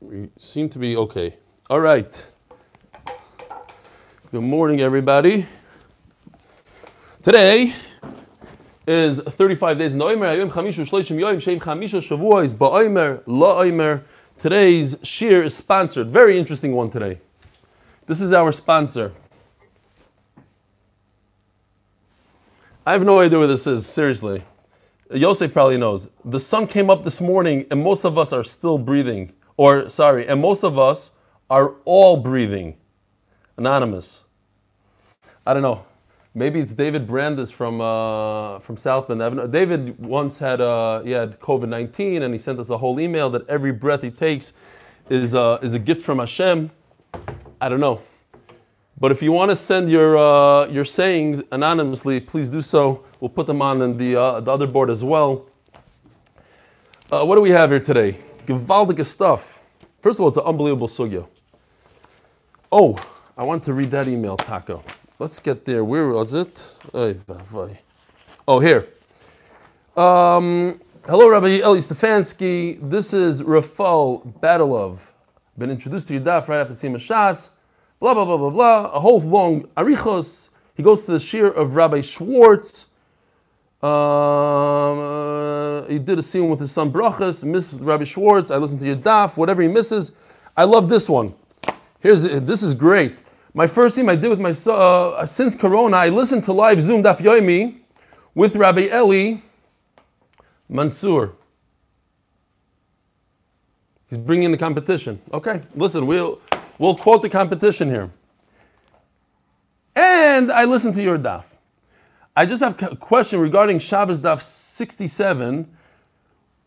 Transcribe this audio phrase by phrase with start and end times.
[0.00, 1.34] We seem to be okay.
[1.68, 2.32] All right.
[4.30, 5.46] Good morning, everybody.
[7.24, 7.72] Today
[8.86, 10.36] is 35 days in Oimer.
[10.36, 12.00] Ayom Chamishu Shleishim Yoim Shem Chamisha.
[14.40, 16.10] Today's shir is sponsored.
[16.10, 17.18] Very interesting one today.
[18.06, 19.12] This is our sponsor.
[22.86, 24.44] I have no idea what this is, seriously.
[25.10, 26.08] Yosef probably knows.
[26.24, 29.32] The sun came up this morning and most of us are still breathing.
[29.58, 31.10] Or, sorry, and most of us
[31.50, 32.76] are all breathing.
[33.58, 34.24] Anonymous.
[35.44, 35.84] I don't know.
[36.34, 39.50] Maybe it's David Brandis from uh, from South Bend.
[39.50, 43.28] David once had uh, he had COVID nineteen, and he sent us a whole email
[43.30, 44.52] that every breath he takes
[45.08, 46.70] is uh, is a gift from Hashem.
[47.60, 48.00] I don't know,
[49.00, 53.04] but if you want to send your uh, your sayings anonymously, please do so.
[53.18, 55.46] We'll put them on in the uh, the other board as well.
[57.10, 58.16] Uh, what do we have here today?
[58.48, 59.62] Gewaldige stuff.
[60.00, 61.26] First of all, it's an unbelievable sugya.
[62.72, 62.98] Oh,
[63.36, 64.82] I want to read that email, Taco.
[65.18, 65.84] Let's get there.
[65.84, 66.74] Where was it?
[68.48, 68.88] Oh, here.
[69.94, 72.78] Um, hello, Rabbi Eli Stefansky.
[72.80, 75.10] This is Rafal Batalov.
[75.58, 77.50] Been introduced to your daf right after Siyum Shas.
[78.00, 78.90] Blah, blah, blah, blah, blah.
[78.94, 80.48] A whole long arichos.
[80.74, 82.86] He goes to the shir of Rabbi Schwartz.
[83.80, 83.88] Um,
[84.98, 87.44] uh, he did a scene with his son Brachas.
[87.44, 88.50] Miss Rabbi Schwartz.
[88.50, 89.36] I listened to your daf.
[89.36, 90.12] Whatever he misses.
[90.56, 91.34] I love this one.
[92.00, 93.22] Here's this is great.
[93.54, 97.02] My first scene I did with my uh, since Corona, I listened to live Zoom
[97.02, 97.76] Daf Yomi
[98.34, 99.38] with Rabbi Eli
[100.68, 101.32] Mansour.
[104.08, 105.20] He's bringing the competition.
[105.32, 106.40] Okay, listen, we'll
[106.78, 108.10] we'll quote the competition here.
[109.94, 111.57] And I listened to your daf.
[112.38, 115.68] I just have a question regarding Shabbos daf 67,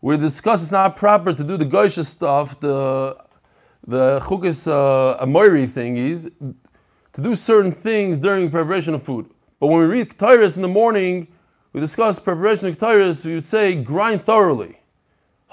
[0.00, 3.16] where we discuss it's not proper to do the Goisha stuff, the
[3.86, 6.30] the chukis uh, amoiri thingies,
[7.14, 9.30] to do certain things during preparation of food.
[9.60, 11.26] But when we read Ketairis in the morning,
[11.72, 14.78] we discuss preparation of Ketairis, we would say grind thoroughly.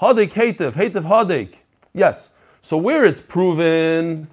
[0.02, 1.54] Hadek hatev, hatev hadek.
[1.94, 2.28] Yes.
[2.60, 4.28] So where it's proven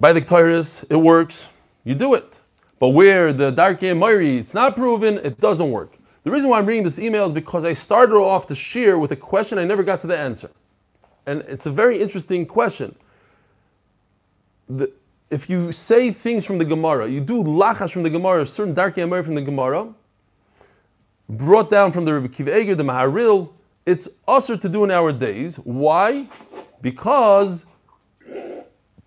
[0.00, 1.48] by the Ketairis, it works,
[1.84, 2.39] you do it.
[2.80, 5.98] But where the Darke Moiri, it's not proven, it doesn't work.
[6.24, 9.12] The reason why I'm reading this email is because I started off the shir with
[9.12, 10.50] a question I never got to the answer.
[11.26, 12.96] And it's a very interesting question.
[14.68, 14.90] The,
[15.30, 19.04] if you say things from the Gemara, you do lachas from the Gemara, certain darkei
[19.04, 19.92] amar from the Gemara,
[21.28, 23.50] brought down from the Rebbe Kiva Eiger, the Maharil,
[23.84, 25.56] it's usher to do in our days.
[25.56, 26.26] Why?
[26.80, 27.66] Because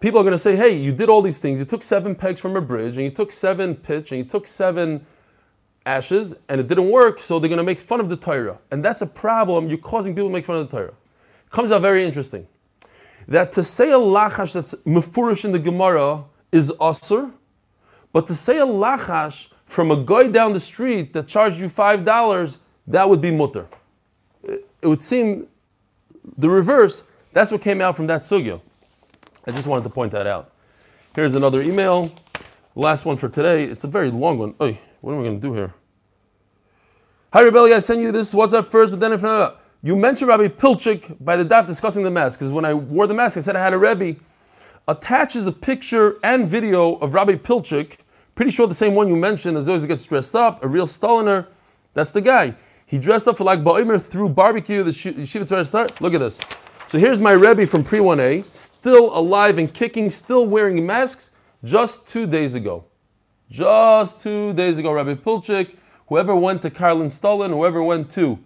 [0.03, 1.59] people are going to say, hey, you did all these things.
[1.59, 4.45] You took seven pegs from a bridge, and you took seven pitch, and you took
[4.45, 5.05] seven
[5.85, 8.57] ashes, and it didn't work, so they're going to make fun of the Torah.
[8.69, 9.69] And that's a problem.
[9.69, 10.93] You're causing people to make fun of the Torah.
[11.51, 12.45] Comes out very interesting
[13.29, 17.31] that to say a lachash that's mefurish in the Gemara is asur,
[18.11, 22.03] but to say a lachash from a guy down the street that charged you five
[22.03, 23.67] dollars, that would be mutter.
[24.43, 25.47] It would seem
[26.37, 27.05] the reverse.
[27.31, 28.59] That's what came out from that sugya.
[29.45, 30.51] I just wanted to point that out.
[31.15, 32.11] Here's another email.
[32.75, 33.65] Last one for today.
[33.65, 34.55] It's a very long one.
[34.61, 35.73] Oy, what am I going to do here?
[37.33, 37.73] Hi, Rebelli.
[37.73, 41.35] I sent you this WhatsApp first, but then if not, you mentioned Rabbi Pilchik by
[41.35, 43.73] the daf discussing the mask, because when I wore the mask, I said I had
[43.73, 44.17] a Rebbe.
[44.87, 47.97] Attaches a picture and video of Rabbi Pilchik,
[48.35, 51.47] pretty sure the same one you mentioned, as always gets dressed up, a real Stoliner.
[51.93, 52.55] That's the guy.
[52.85, 55.99] He dressed up for like Ba'imer through barbecue, the Yeshiva Torah start.
[55.99, 56.39] Look at this.
[56.93, 61.31] So here's my Rebbe from pre 1A, still alive and kicking, still wearing masks,
[61.63, 62.85] just two days ago.
[63.49, 65.75] Just two days ago, Rabbi Pilchik,
[66.09, 68.37] whoever went to Karlin Stolin, whoever went to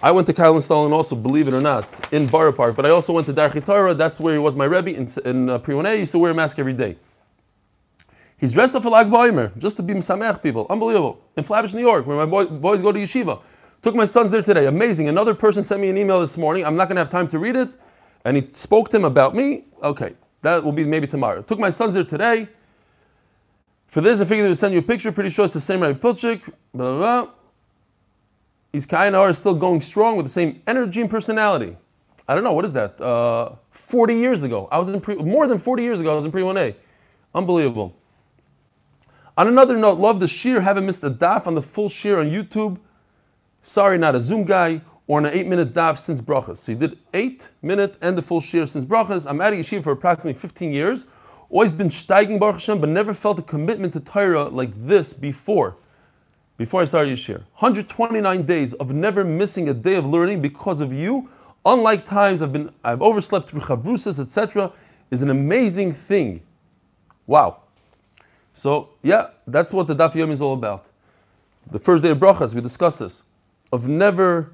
[0.00, 2.90] I went to Karlin Stolin also, believe it or not, in Borough Park, but I
[2.90, 3.94] also went to Darchi Torah.
[3.94, 6.34] That's where he was my Rebbe in, in uh, Pri He used to wear a
[6.36, 6.98] mask every day.
[8.38, 10.68] He's dressed up for Lag Baimer, just to be Msamech people.
[10.70, 11.20] Unbelievable.
[11.36, 13.40] In Flatbush, New York, where my boy, boys go to yeshiva.
[13.82, 14.66] Took my sons there today.
[14.66, 15.08] Amazing.
[15.08, 16.64] Another person sent me an email this morning.
[16.64, 17.70] I'm not going to have time to read it.
[18.24, 19.64] And he spoke to him about me.
[19.82, 21.40] Okay, that will be maybe tomorrow.
[21.40, 22.48] Took my sons there today.
[23.86, 25.10] For this, I figured to send you a picture.
[25.10, 26.44] Pretty sure it's the same Rabbi Pilchik.
[26.74, 27.32] Blah, blah, blah
[28.72, 31.76] his Kayanar is still going strong with the same energy and personality.
[32.28, 33.00] I don't know, what is that?
[33.00, 34.68] Uh, 40 years ago.
[34.70, 36.74] I was in pre, more than 40 years ago, I was in pre 1A.
[37.34, 37.96] Unbelievable.
[39.36, 42.26] On another note, love the sheer, haven't missed a daf on the full sheer on
[42.26, 42.78] YouTube.
[43.62, 46.58] Sorry, not a Zoom guy or an 8 minute daf since brachas.
[46.58, 49.28] So did 8 minute and the full sheer since brachas.
[49.28, 51.06] I'm at yeshiva for approximately 15 years.
[51.48, 55.76] Always been steiging Baruch Hashem, but never felt a commitment to Torah like this before
[56.56, 57.38] before I started Yeshir.
[57.58, 61.28] 129 days of never missing a day of learning because of you.
[61.64, 64.72] unlike times I've been I've overslept through chavrusas, etc.,
[65.10, 66.42] is an amazing thing.
[67.26, 67.62] Wow.
[68.52, 70.90] So yeah, that's what the Daf Yomi is all about.
[71.70, 73.22] The first day of brachas, we discussed this,
[73.72, 74.52] of never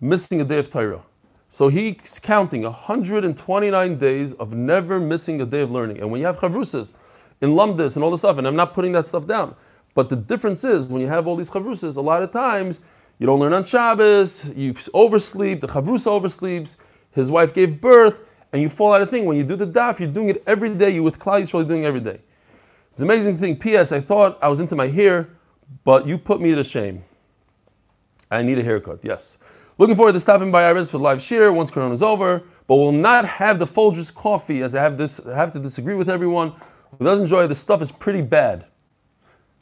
[0.00, 1.02] missing a day of Torah.
[1.48, 6.00] So he's counting 129 days of never missing a day of learning.
[6.00, 6.92] And when you have chavrusas
[7.40, 9.54] in lumdis and all this stuff, and I'm not putting that stuff down,
[9.94, 12.80] but the difference is when you have all these chavrusas, a lot of times
[13.18, 16.76] you don't learn on Shabbos, you oversleep, the chavrusa oversleeps,
[17.12, 18.22] his wife gave birth,
[18.52, 19.24] and you fall out of thing.
[19.24, 20.90] When you do the daf, you're doing it every day.
[20.90, 22.20] You with Klal Yisrael doing it every day.
[22.90, 23.56] It's an amazing thing.
[23.56, 23.92] P.S.
[23.92, 25.28] I thought I was into my hair,
[25.84, 27.02] but you put me to shame.
[28.30, 29.00] I need a haircut.
[29.02, 29.38] Yes.
[29.78, 32.76] Looking forward to stopping by Iris for the live share once Corona is over, but
[32.76, 36.08] will not have the Folgers coffee as I have this I have to disagree with
[36.08, 36.52] everyone
[36.98, 38.64] who doesn't enjoy the stuff is pretty bad.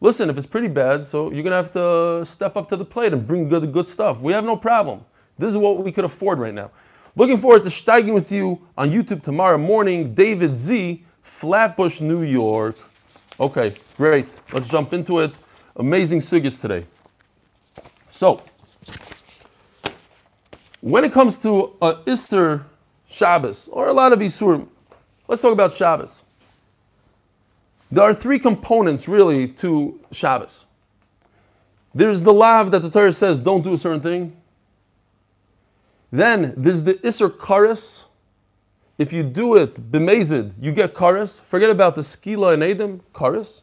[0.01, 3.13] Listen, if it's pretty bad, so you're gonna have to step up to the plate
[3.13, 4.21] and bring good good stuff.
[4.21, 5.05] We have no problem.
[5.39, 6.71] This is what we could afford right now.
[7.17, 10.15] Looking forward to steiging with you on YouTube tomorrow morning.
[10.15, 12.77] David Z, Flatbush, New York.
[13.41, 14.41] Okay, great.
[14.53, 15.33] Let's jump into it.
[15.77, 16.85] Amazing sugyas today.
[18.09, 18.43] So,
[20.85, 22.67] when it comes to a Easter
[23.09, 24.69] Shabbos, or a lot of Isurim,
[25.27, 26.21] let's talk about Shabbos.
[27.91, 30.67] There are three components really to Shabbos.
[31.95, 34.37] There's the lav that the Torah says don't do a certain thing.
[36.11, 38.05] Then there's the Isser Karas.
[38.99, 41.41] If you do it b'mezid, you get Karas.
[41.41, 43.63] Forget about the Skila and Adam, Karas.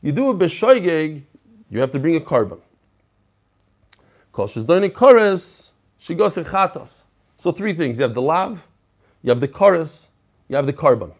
[0.00, 1.22] You do it b'shoigeg,
[1.68, 2.60] you have to bring a korban.
[4.40, 7.04] Kol shezdoni Karas, Shigos chatos.
[7.36, 7.98] So three things.
[7.98, 8.66] You have the lav,
[9.22, 10.08] you have the chorus,
[10.48, 11.12] you have the korban.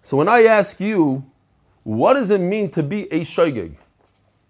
[0.00, 1.22] So when I ask you,
[1.82, 3.74] what does it mean to be a shaygig?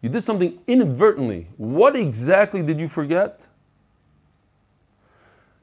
[0.02, 1.48] You did something inadvertently.
[1.56, 3.46] What exactly did you forget?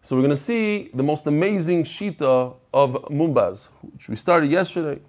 [0.01, 5.01] So we're going to see the most amazing shita of Mumbaz, which we started yesterday.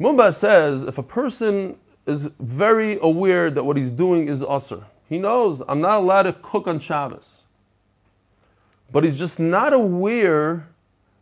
[0.00, 1.76] Mumbaz says if a person
[2.06, 6.32] is very aware that what he's doing is usr, he knows I'm not allowed to
[6.32, 7.44] cook on Shabbos.
[8.90, 10.70] But he's just not aware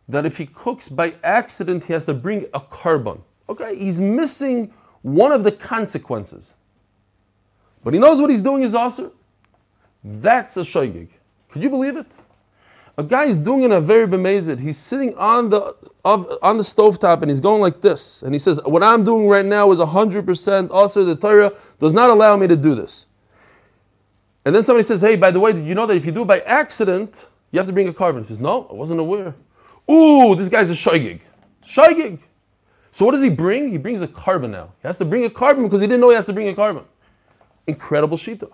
[0.07, 3.19] that if he cooks by accident, he has to bring a korban.
[3.49, 6.55] Okay, he's missing one of the consequences.
[7.83, 9.11] But he knows what he's doing is awesome.
[10.05, 11.09] That's a shaygig.
[11.49, 12.17] Could you believe it?
[12.97, 14.57] A guy is doing in a very bemazed.
[14.59, 18.21] He's sitting on the of, on the stovetop and he's going like this.
[18.21, 22.09] And he says, What I'm doing right now is 100% also the Torah does not
[22.09, 23.07] allow me to do this.
[24.45, 26.23] And then somebody says, hey, by the way, did you know that if you do
[26.23, 28.19] it by accident, you have to bring a korban?
[28.19, 29.35] He says, no, I wasn't aware.
[29.89, 31.21] Ooh, this guy's a shaygig.
[31.63, 32.19] Shaygig.
[32.91, 33.69] So what does he bring?
[33.69, 34.73] He brings a korban now.
[34.81, 36.53] He has to bring a korban because he didn't know he has to bring a
[36.53, 36.85] korban.
[37.67, 38.51] Incredible shita.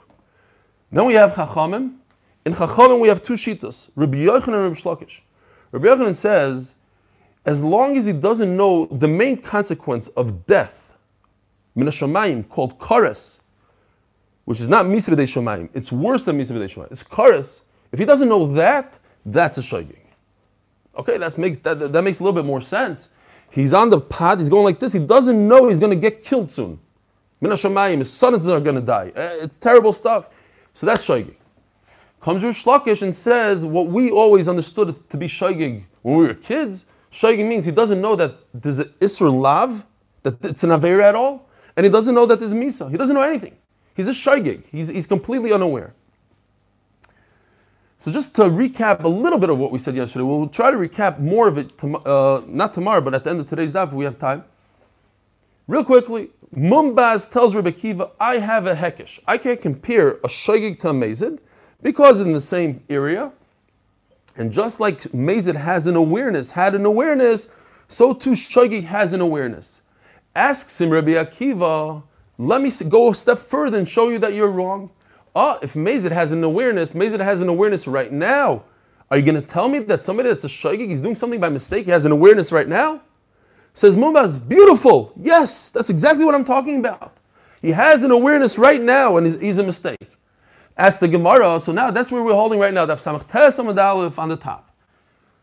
[0.92, 1.95] Then we have Chachamim.
[2.45, 5.22] In Chachamim we have two shitas, Rabbi Yochanan and Rabbi Shlokish.
[5.72, 6.75] Rabbi Yochanan says,
[7.45, 10.98] as long as he doesn't know the main consequence of death,
[11.75, 13.39] minashamayim, called kares,
[14.47, 15.69] which is not B'dei Shomayim.
[15.73, 16.89] It's worse than B'dei Shomayim.
[16.89, 17.63] It's Karas.
[17.91, 19.97] If he doesn't know that, that's a Shaygig.
[20.97, 23.09] Okay, that makes, that, that makes a little bit more sense.
[23.51, 26.23] He's on the pad, he's going like this, he doesn't know he's going to get
[26.23, 26.79] killed soon.
[27.41, 29.11] Mina Shomayim, his sons are going to die.
[29.13, 30.29] Eh, it's terrible stuff.
[30.71, 31.35] So that's Shaygig.
[32.21, 36.33] Comes Rish Lakish and says what we always understood to be Shaygig when we were
[36.33, 36.86] kids.
[37.12, 39.86] Shaygig means he doesn't know that there's an Isser Lav,
[40.24, 42.89] that it's an Avera at all, and he doesn't know that there's Misa.
[42.89, 43.57] He doesn't know anything.
[43.98, 44.68] He's a shaygig.
[44.68, 45.94] He's, he's completely unaware.
[47.98, 50.77] So just to recap a little bit of what we said yesterday, we'll try to
[50.77, 54.06] recap more of it, uh, not tomorrow, but at the end of today's daf, we
[54.06, 54.46] have time.
[55.68, 59.20] Real quickly, Mumbaz tells Rebbe Kiva, I have a hekesh.
[59.27, 61.39] I can't compare a shaygig to a mazid
[61.82, 63.32] because in the same area.
[64.36, 67.51] And just like mazid has an awareness, had an awareness,
[67.88, 69.82] so too shaygig has an awareness.
[70.36, 72.04] Asks him Rebbe Akiva,
[72.38, 74.91] let me go a step further and show you that you're wrong.
[75.36, 78.63] Oh, if Mazid has an awareness, Mazid has an awareness right now.
[79.10, 81.50] Are you going to tell me that somebody that's a shaygig is doing something by
[81.50, 83.01] mistake, he has an awareness right now?
[83.74, 85.13] Says Mumbaz, beautiful.
[85.15, 87.17] Yes, that's exactly what I'm talking about.
[87.62, 90.10] He has an awareness right now and he's, he's a mistake.
[90.77, 93.58] Ask the Gemara, so now that's where we're holding right now, Daf Samach Tes
[94.20, 94.75] on the top.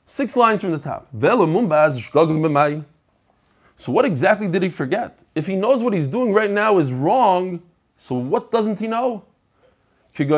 [0.04, 1.08] Six lines from the top.
[3.76, 5.18] So what exactly did he forget?
[5.34, 7.62] If he knows what he's doing right now is wrong,
[7.96, 9.24] so what doesn't he know?
[10.16, 10.28] He's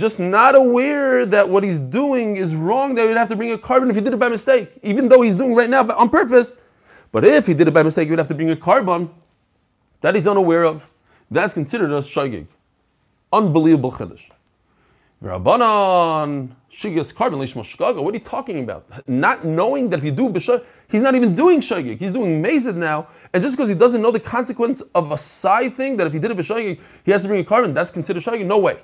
[0.00, 3.52] just not aware that what he's doing is wrong, that he would have to bring
[3.52, 6.08] a korban if he did it by mistake, even though he's doing right now on
[6.08, 6.56] purpose.
[7.12, 9.10] But if he did it by mistake, he would have to bring a korban
[10.00, 10.90] that he's unaware of.
[11.30, 12.46] That's considered a shagig.
[13.32, 14.30] Unbelievable chiddush.
[15.22, 18.02] Rabbanon, Shigas Korban Shkaga.
[18.02, 18.84] What are you talking about?
[19.08, 21.98] Not knowing that if you do B'Shagig, he's not even doing Shagig.
[21.98, 23.06] He's doing Mazid now.
[23.32, 26.18] And just because he doesn't know the consequence of a side thing, that if he
[26.18, 28.44] did a B'Shagig, he has to bring a korban, that's considered Shagig?
[28.44, 28.80] No way.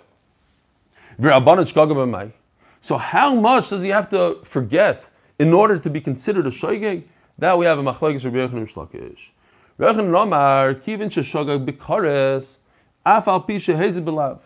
[2.80, 7.02] So how much does he have to forget in order to be considered a Shagig?
[7.38, 9.32] That we have a Machlagis Rabbi Yochanan Shlakish.
[9.78, 12.59] Rabbi Yochanan Kivin Sheshagag B'Kares,
[13.04, 14.42] Afal Pisha Hezib B'Lav.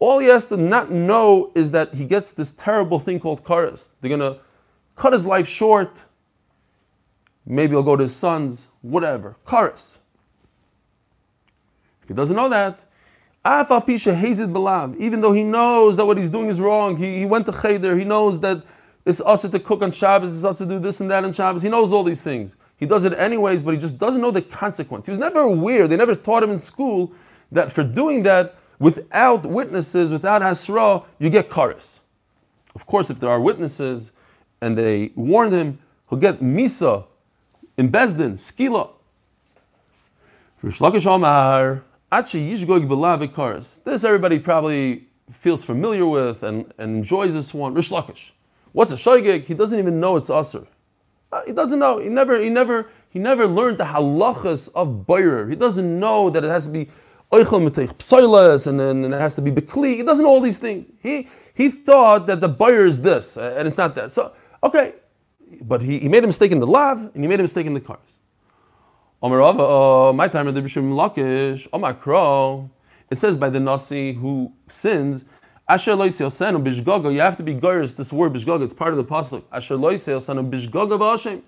[0.00, 3.90] All he has to not know is that he gets this terrible thing called karas.
[4.00, 4.40] They're going to
[4.94, 6.04] cut his life short.
[7.44, 9.36] Maybe he'll go to his sons, whatever.
[9.44, 9.98] Karas.
[12.02, 12.84] If he doesn't know that,
[14.98, 17.96] even though he knows that what he's doing is wrong, he, he went to Cheder,
[17.96, 18.62] he knows that
[19.06, 21.62] it's us to cook on Shabbos, it's us to do this and that on Shabbos,
[21.62, 22.56] he knows all these things.
[22.76, 25.06] He does it anyways, but he just doesn't know the consequence.
[25.06, 27.12] He was never aware, they never taught him in school
[27.50, 32.00] that for doing that, without witnesses, without Hasra, you get Karis.
[32.74, 34.12] Of course, if there are witnesses
[34.60, 37.06] and they warned him, he'll get Misa
[37.76, 38.90] in Bezdin, Skila.
[43.84, 47.74] This everybody probably feels familiar with and, and enjoys this one.
[47.74, 48.32] Rish Lakish.
[48.72, 49.44] What's a shaygig?
[49.44, 50.66] He doesn't even know it's aser.
[51.30, 51.98] Uh, he doesn't know.
[51.98, 55.48] He never, he never, he never learned the halachas of Bayer.
[55.48, 56.88] He doesn't know that it has to be
[57.30, 59.96] and then it has to be bekli.
[59.96, 60.90] He doesn't all these things.
[61.02, 64.12] He he thought that the buyer is this, and it's not that.
[64.12, 64.32] So
[64.62, 64.94] okay,
[65.62, 67.74] but he, he made a mistake in the lav, and he made a mistake in
[67.74, 68.18] the cars.
[69.20, 72.70] Uh, my time at the Bishim Lakish, Omar Kro.
[73.10, 75.24] It says by the Nasi who sins,
[75.68, 76.30] Asher loisel
[76.62, 77.12] bishgaga.
[77.12, 77.94] You have to be goyers.
[77.94, 79.42] This word bishgaga, it's part of the pasuk.
[79.52, 81.42] Asher loisel senu bishgaga b'Hashem.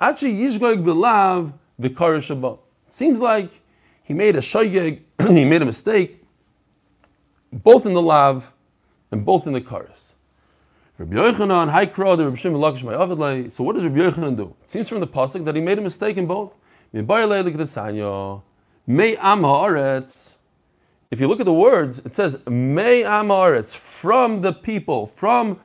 [0.00, 2.58] Actually, yishgoig b'lav v'kar
[2.88, 3.61] Seems like
[4.02, 6.22] he made a shoygeg, he made a mistake,
[7.52, 8.52] both in the lav
[9.10, 10.14] and both in the karis.
[10.98, 11.14] So what
[13.74, 14.54] does Rabbi Yochanan do?
[14.62, 16.54] It seems from the pasuk that he made a mistake in both.
[21.12, 25.60] If you look at the words, it says May Amaretz from the people, from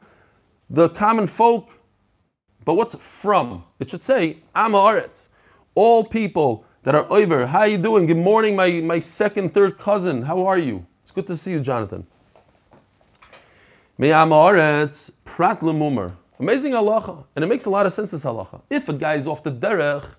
[0.69, 1.71] the common folk.
[2.63, 3.63] But what's from?
[3.79, 5.29] It should say Amaretz,
[5.75, 7.45] all people that are over.
[7.47, 8.05] How are you doing?
[8.05, 10.21] Good morning, my, my second, third cousin.
[10.21, 10.85] How are you?
[11.01, 12.07] It's good to see you, Jonathan.
[13.97, 16.13] Me'amaretz prat lemumar.
[16.39, 17.25] Amazing halacha.
[17.35, 18.61] And it makes a lot of sense, this halacha.
[18.69, 20.15] If a guy is off the derech,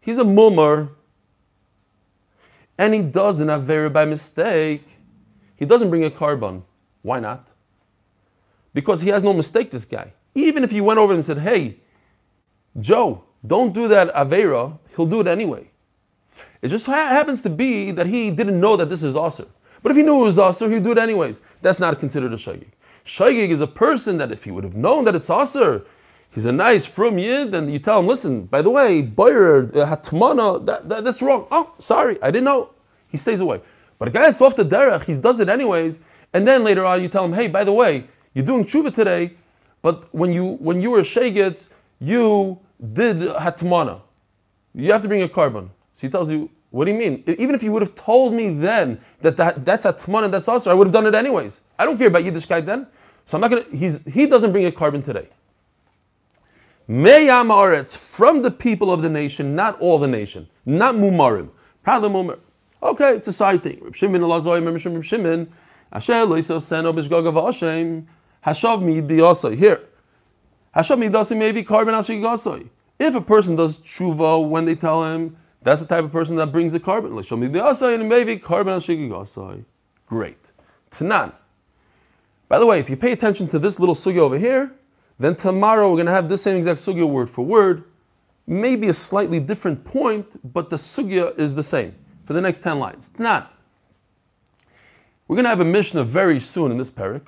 [0.00, 0.90] he's a mumar,
[2.78, 4.86] and he does an avera by mistake,
[5.56, 6.62] he doesn't bring a korban.
[7.02, 7.48] Why not?
[8.72, 10.12] Because he has no mistake, this guy.
[10.36, 11.78] Even if he went over and said, hey,
[12.78, 15.68] Joe, don't do that avera, he'll do it anyway.
[16.62, 19.46] It just ha- happens to be that he didn't know that this is Aser.
[19.82, 21.42] But if he knew it was Aser, he'd do it anyways.
[21.62, 22.68] That's not considered a Shagig.
[23.04, 25.84] Shagig is a person that if he would have known that it's Aser,
[26.34, 29.86] he's a nice, from Yid, and you tell him, listen, by the way, Bayer, uh,
[29.86, 31.46] Hatmana, that, that, that's wrong.
[31.50, 32.70] Oh, sorry, I didn't know.
[33.08, 33.60] He stays away.
[33.98, 36.00] But a guy that's off the derech, he does it anyways,
[36.32, 39.32] and then later on you tell him, hey, by the way, you're doing tshuva today,
[39.80, 42.58] but when you when you were shagit, you
[42.92, 44.02] did hatmana.
[44.74, 45.70] You have to bring a korban.
[45.96, 47.24] So he tells you, what do you mean?
[47.26, 50.46] Even if you would have told me then that, that that's a tman and that's
[50.46, 51.62] also, I would have done it anyways.
[51.78, 52.86] I don't care about Yiddishkeit then.
[53.24, 55.28] So I'm not gonna, he's, he doesn't bring a korban today.
[56.88, 61.48] Meyam Aretz, from the people of the nation, not all the nation, not Mumarim.
[61.82, 62.38] Probably Mumar.
[62.82, 63.80] Okay, it's a side thing.
[63.82, 65.52] Reb Shimon Elazoi, Reb Reb Shimon,
[65.92, 68.04] Asher lo yisel seno b'shgoga v'ashem,
[68.44, 69.56] hashav mi diyasoi.
[69.56, 69.80] Here.
[70.76, 75.36] Hashav mi diyasoi maybe korban asher If a person does tshuva when they tell him,
[75.66, 77.12] that's the type of person that brings a carbon.
[80.06, 80.52] Great.
[80.92, 81.32] Tanan.
[82.48, 84.72] By the way, if you pay attention to this little sugya over here,
[85.18, 87.82] then tomorrow we're going to have this same exact sugya word for word,
[88.46, 92.78] maybe a slightly different point, but the sugya is the same for the next 10
[92.78, 93.08] lines.
[93.08, 93.48] Tanan.
[95.26, 97.26] We're going to have a Mishnah very soon in this parak.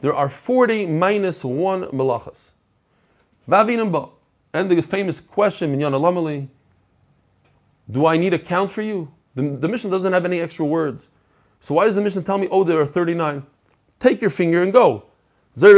[0.00, 2.54] There are 40 minus 1 malachas.
[3.48, 4.10] Vavinam.
[4.54, 6.48] And the famous question, Minyan Alamali,
[7.90, 9.12] do I need a count for you?
[9.34, 11.08] The, the Mishnah doesn't have any extra words.
[11.58, 13.44] So why does the mission tell me, oh, there are 39?
[13.98, 15.06] Take your finger and go.
[15.60, 15.72] And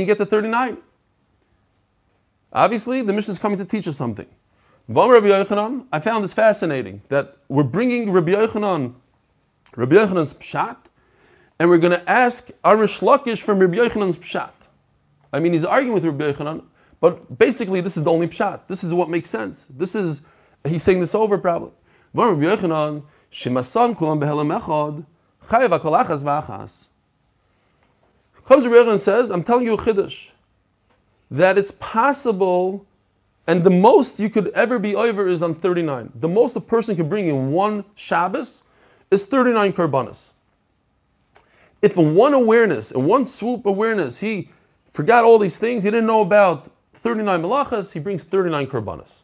[0.00, 0.76] you get to 39.
[2.52, 4.26] Obviously, the mission is coming to teach us something.
[4.94, 8.94] I found this fascinating that we're bringing Rabbi Yochanan,
[9.76, 10.76] Rabbi Yochanan's pshat,
[11.58, 14.61] and we're going to ask Arish Lakish from Rabbi Yochanan's pshat.
[15.32, 16.64] I mean, he's arguing with Rabbi Yochanan,
[17.00, 18.66] but basically this is the only pshat.
[18.66, 19.66] This is what makes sense.
[19.66, 20.22] This is,
[20.64, 21.72] he's saying this over probably.
[22.14, 23.04] Rabbi Yochanan.
[28.44, 30.32] Comes Rebbe and says, I'm telling you a chiddush,
[31.30, 32.84] that it's possible,
[33.46, 36.12] and the most you could ever be over is on 39.
[36.14, 38.64] The most a person can bring in one Shabbos
[39.10, 40.30] is 39 karbanas.
[41.80, 44.50] If in one awareness, in one swoop awareness, he
[44.92, 49.22] forgot all these things, he didn't know about 39 malachas, he brings 39 karbanas.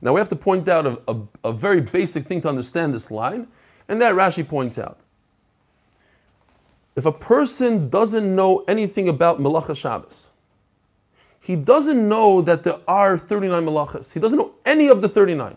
[0.00, 3.10] Now we have to point out a, a, a, very basic thing to understand this
[3.10, 3.48] line,
[3.88, 4.98] and that Rashi points out.
[6.96, 10.30] If a person doesn't know anything about Malacha Shabbos,
[11.40, 14.14] he doesn't know that there are 39 Malachas.
[14.14, 15.56] He doesn't know any of the 39.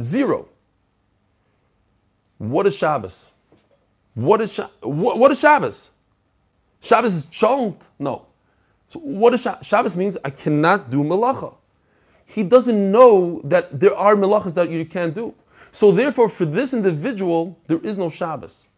[0.00, 0.48] Zero.
[2.38, 3.30] What is Shabbos?
[4.14, 5.90] What is, what, what is Shabbos?
[6.80, 7.88] Shabbos is chant?
[7.98, 8.26] No.
[8.88, 9.66] So what is Shabbos?
[9.66, 11.54] Shabbos means I cannot do Malacha.
[12.24, 15.34] He doesn't know that there are Malachas that you can't do.
[15.72, 18.68] So therefore, for this individual, there is no Shabbos.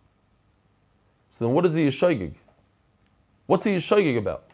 [1.29, 2.35] So then what is the Yeshagig?
[3.47, 4.45] What's the Yeshagig about?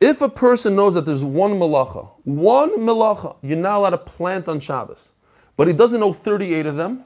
[0.00, 4.48] If a person knows that there's one malacha, one malacha, you're not allowed to plant
[4.48, 5.12] on Shabbos,
[5.56, 7.04] but he doesn't know 38 of them,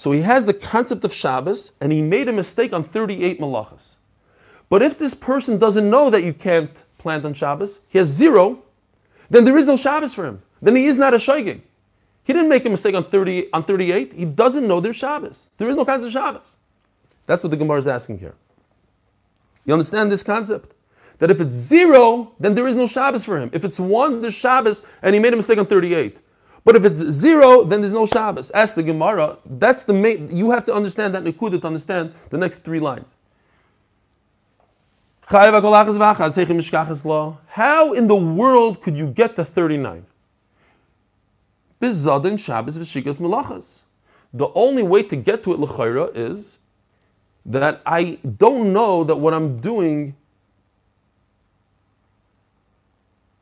[0.00, 3.96] so he has the concept of Shabbos and he made a mistake on 38 malachas.
[4.70, 8.62] But if this person doesn't know that you can't plant on Shabbos, he has zero,
[9.28, 10.40] then there is no Shabbos for him.
[10.62, 11.60] Then he is not a shaygig.
[12.24, 14.14] He didn't make a mistake on 30, on 38.
[14.14, 15.50] He doesn't know there's Shabbos.
[15.58, 16.56] There is no concept of Shabbos.
[17.26, 18.36] That's what the Gemara is asking here.
[19.66, 20.72] You understand this concept?
[21.18, 23.50] That if it's zero, then there is no Shabbos for him.
[23.52, 26.22] If it's one, there's Shabbos, and he made a mistake on 38.
[26.64, 28.50] But if it's zero, then there's no Shabbos.
[28.50, 29.38] Ask the Gemara.
[29.46, 30.28] That's the main.
[30.34, 33.14] You have to understand that Nikuda to understand the next three lines.
[35.26, 35.62] How
[37.92, 40.04] in the world could you get to 39?
[41.80, 43.84] Bizadin Shabbos v'shikas melachas.
[44.34, 46.58] The only way to get to it l'chayra is
[47.46, 50.14] that I don't know that what I'm doing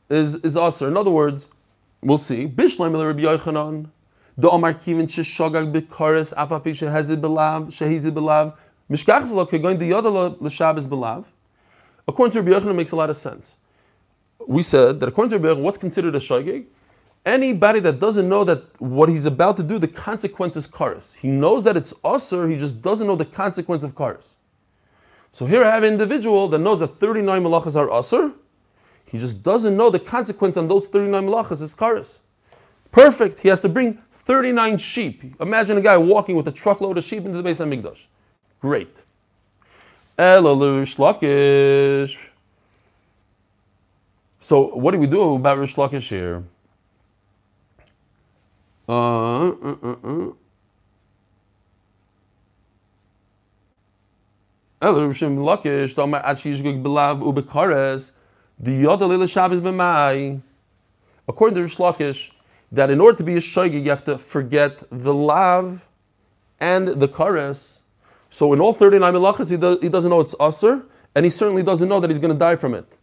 [0.09, 0.89] is is aser.
[0.89, 1.51] In other words,
[2.03, 2.47] we'll see.
[2.47, 3.91] Bishleim Rabbi Yochanan.
[4.37, 8.57] The Omar Kivin Shishogag Bikaris Afapi Shehezid Belav Shehizid Belav
[8.89, 11.27] Mishkachas Lo Kegoin the Yodala L'Shabbos Belav.
[12.07, 13.57] According to Rabbi Yochanan, makes a lot of sense.
[14.47, 16.67] We said that according to Rabbi Yochanan, what's considered a shogeg?
[17.27, 21.17] Anybody that doesn't know that what he's about to do, the consequences karis.
[21.17, 24.37] He knows that it's usr, he just doesn't know the consequence of karis.
[25.33, 28.35] So here I have an individual that knows that 39 malachas are usr,
[29.11, 32.19] he just doesn't know the consequence on those 39 malachas is karis.
[32.93, 33.41] Perfect.
[33.41, 35.35] He has to bring 39 sheep.
[35.41, 38.07] Imagine a guy walking with a truckload of sheep into the Beis Hamikdash.
[38.61, 39.05] Great.
[44.41, 46.45] So what do we do about Rish Lakish here?
[48.89, 50.33] Uh, uh, uh,
[58.61, 60.39] uh.
[61.29, 62.31] According to Rish Lakish,
[62.73, 65.89] that in order to be a shoygig, you have to forget the lav
[66.61, 67.81] and the kares.
[68.29, 71.63] So in all 39 melachas, he, do, he doesn't know it's aser, and he certainly
[71.63, 72.99] doesn't know that he's going to die from it.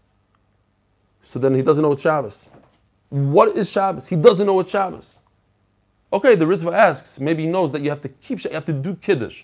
[1.22, 2.48] So then he doesn't know it's Shabbos.
[3.10, 4.08] What is Shabbos?
[4.08, 5.20] He doesn't know it's Shabbos.
[6.14, 8.74] Okay, the Ritva asks, maybe he knows that you have to keep, you have to
[8.74, 9.44] do Kiddush.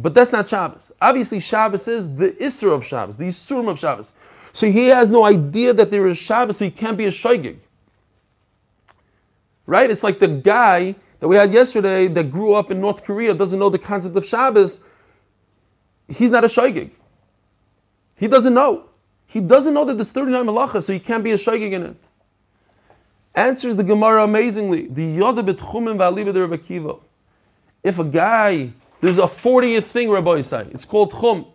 [0.00, 0.90] But that's not Shabbos.
[1.00, 4.12] Obviously, Shabbos is the Isser of Shabbos, the Isurim of Shabbos.
[4.52, 7.58] So he has no idea that there is Shabbos, so he can't be a Shaygig.
[9.66, 9.90] Right?
[9.90, 13.58] It's like the guy that we had yesterday that grew up in North Korea doesn't
[13.58, 14.84] know the concept of Shabbos.
[16.08, 16.90] He's not a Shaygig.
[18.16, 18.88] He doesn't know.
[19.26, 21.96] He doesn't know that there's 39 malachas, so he can't be a Shaygig in it.
[23.34, 24.88] Answers the Gemara amazingly.
[24.88, 26.98] The Yoda betchumim v'aliba de
[27.82, 31.46] If a guy, there's a 40th thing, Rabbi Yisai, it's called chum.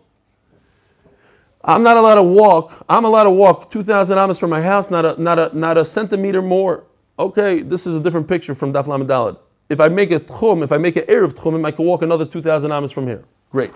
[1.68, 2.82] I'm not allowed to walk.
[2.88, 5.84] I'm allowed to walk 2,000 amas from my house, not a, not, a, not a
[5.84, 6.84] centimeter more.
[7.18, 9.36] Okay, this is a different picture from Daf Lamed
[9.68, 12.00] If I make a tchum, if I make an air of tchumim, I can walk
[12.00, 13.22] another 2,000 amas from here.
[13.50, 13.70] Great.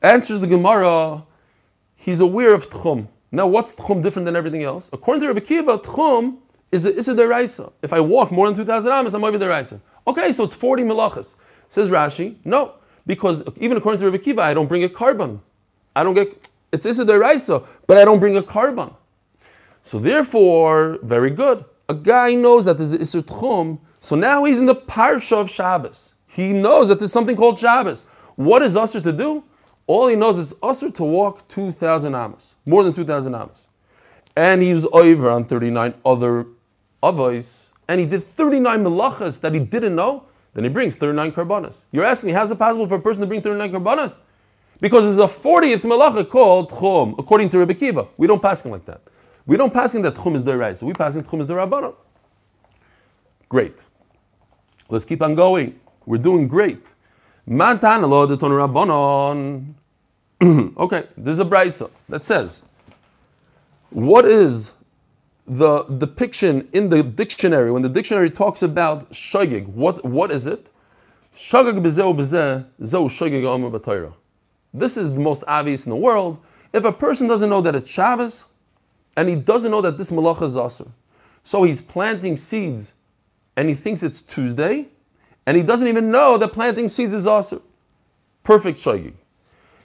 [0.00, 1.24] Answers the Gemara,
[1.94, 3.06] he's aware of tchum.
[3.30, 4.88] Now, what's tchum different than everything else?
[4.94, 6.38] According to Rabbi Kiva, tchum
[6.70, 7.70] is a, is a deraisa.
[7.82, 9.78] If I walk more than 2,000 amas, I'm over deraisa.
[10.06, 11.36] Okay, so it's 40 melachas.
[11.68, 15.40] Says Rashi, no, because even according to Rabbi Kiva, I don't bring a korban.
[15.94, 18.94] I don't get, it's Issa deraisa, but I don't bring a korban.
[19.82, 21.64] So therefore, very good.
[21.88, 26.14] A guy knows that there's Isser Tchum, so now he's in the Parsha of Shabbos.
[26.26, 28.04] He knows that there's something called Shabbos.
[28.36, 29.44] What is Usher to do?
[29.86, 33.68] All he knows is usher to walk 2,000 Amos, more than 2,000 Amos.
[34.36, 36.46] And he was over on 39 other
[37.02, 41.84] avos, and he did 39 melachas that he didn't know, then he brings 39 karbanas.
[41.92, 44.18] You're asking me, how's it possible for a person to bring 39 karbanas?
[44.80, 48.08] Because there's a 40th melacha called chum, according to Rebbe Kiva.
[48.18, 49.00] We don't pass him like that.
[49.46, 51.54] We don't pass him that chum is the so we pass him chum is the
[51.54, 51.94] rabbanon.
[53.48, 53.86] Great.
[54.88, 55.78] Let's keep on going.
[56.04, 56.92] We're doing great.
[60.76, 62.64] Okay, this is a brisa that says,
[63.90, 64.72] what is
[65.56, 69.66] the depiction in the dictionary when the dictionary talks about shogig?
[69.66, 70.70] What what is it?
[71.34, 74.14] Shogig b'zeu b'zeh zeu shogig b'Torah.
[74.74, 76.38] This is the most obvious in the world.
[76.72, 78.46] If a person doesn't know that it's Shabbos,
[79.16, 80.88] and he doesn't know that this malacha is asr,
[81.42, 82.94] so he's planting seeds,
[83.56, 84.88] and he thinks it's Tuesday,
[85.46, 87.60] and he doesn't even know that planting seeds is asr.
[88.42, 89.12] Perfect shogig.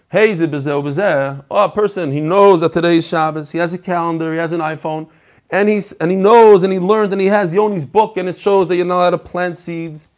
[0.10, 4.40] Hey, oh, a person, he knows that today is Shabbos, he has a calendar, he
[4.40, 5.10] has an iPhone,
[5.50, 8.38] and, he's, and he knows and he learned and he has Yoni's book and it
[8.38, 10.10] shows that you're not allowed to plant seeds.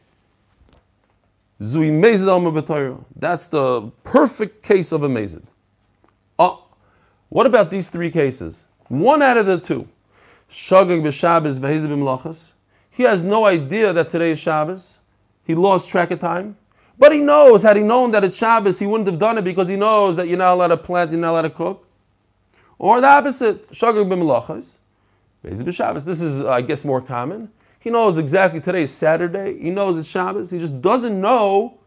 [1.60, 5.46] That's the perfect case of a mazid.
[6.38, 6.64] Oh,
[7.28, 8.66] what about these three cases?
[8.88, 9.88] One out of the two.
[10.50, 12.54] Shagag b'Shabbos
[12.90, 15.00] He has no idea that today is Shabbos.
[15.46, 16.58] He lost track of time.
[16.98, 19.70] But he knows, had he known that it's Shabbos, he wouldn't have done it because
[19.70, 21.88] he knows that you're not allowed to plant, you're not allowed to cook.
[22.78, 24.79] Or the opposite, Shagag
[25.42, 27.52] This is, I guess, more common.
[27.80, 29.58] He knows exactly today is Saturday.
[29.58, 30.52] He knows it's Shabbos.
[30.52, 31.80] He just doesn't know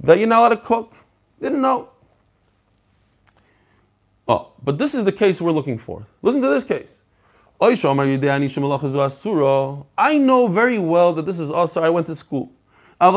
[0.00, 0.92] that you're not allowed to cook.
[1.40, 1.88] Didn't know.
[4.28, 6.04] Oh, but this is the case we're looking for.
[6.20, 7.04] Listen to this case.
[7.60, 7.74] I
[10.18, 12.52] know very well that this is also, I went to school.
[13.00, 13.14] But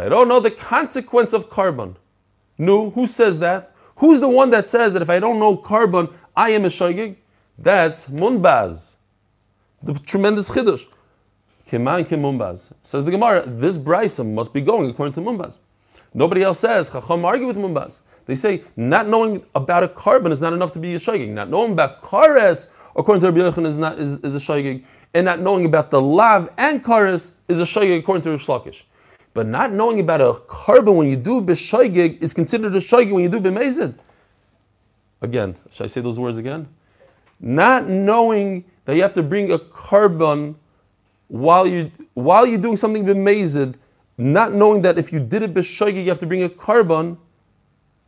[0.00, 1.96] I don't know the consequence of korban.
[2.56, 3.74] No, who says that?
[3.96, 7.16] Who's the one that says that if I don't know korban, I am a shaygig?
[7.58, 8.96] That's Munbaz.
[9.82, 10.86] The tremendous chiddush.
[11.66, 12.72] Keman ke Munbaz.
[12.82, 15.58] Says the Gemara, this brisa must be going according to Munbaz.
[16.12, 18.00] Nobody else says, Chacham argue with Munbaz.
[18.26, 21.28] They say, not knowing about a korban is not enough to be a shaygig.
[21.30, 25.24] Not knowing about kares, according to Rabbi Yochanan, is, not, is, is a shaygig and
[25.24, 28.84] not knowing about the lav and karis is a shaygig according to Rish Lakish.
[29.34, 33.22] But not knowing about a korban when you do b'shaygig is considered a shaygig when
[33.22, 33.94] you do b'mezid.
[35.22, 36.68] Again, should I say those words again?
[37.38, 40.56] Not knowing that you have to bring a korban
[41.28, 43.76] while you while you're doing something b'mezid,
[44.18, 47.16] not knowing that if you did it b'shaygig, you have to bring a korban,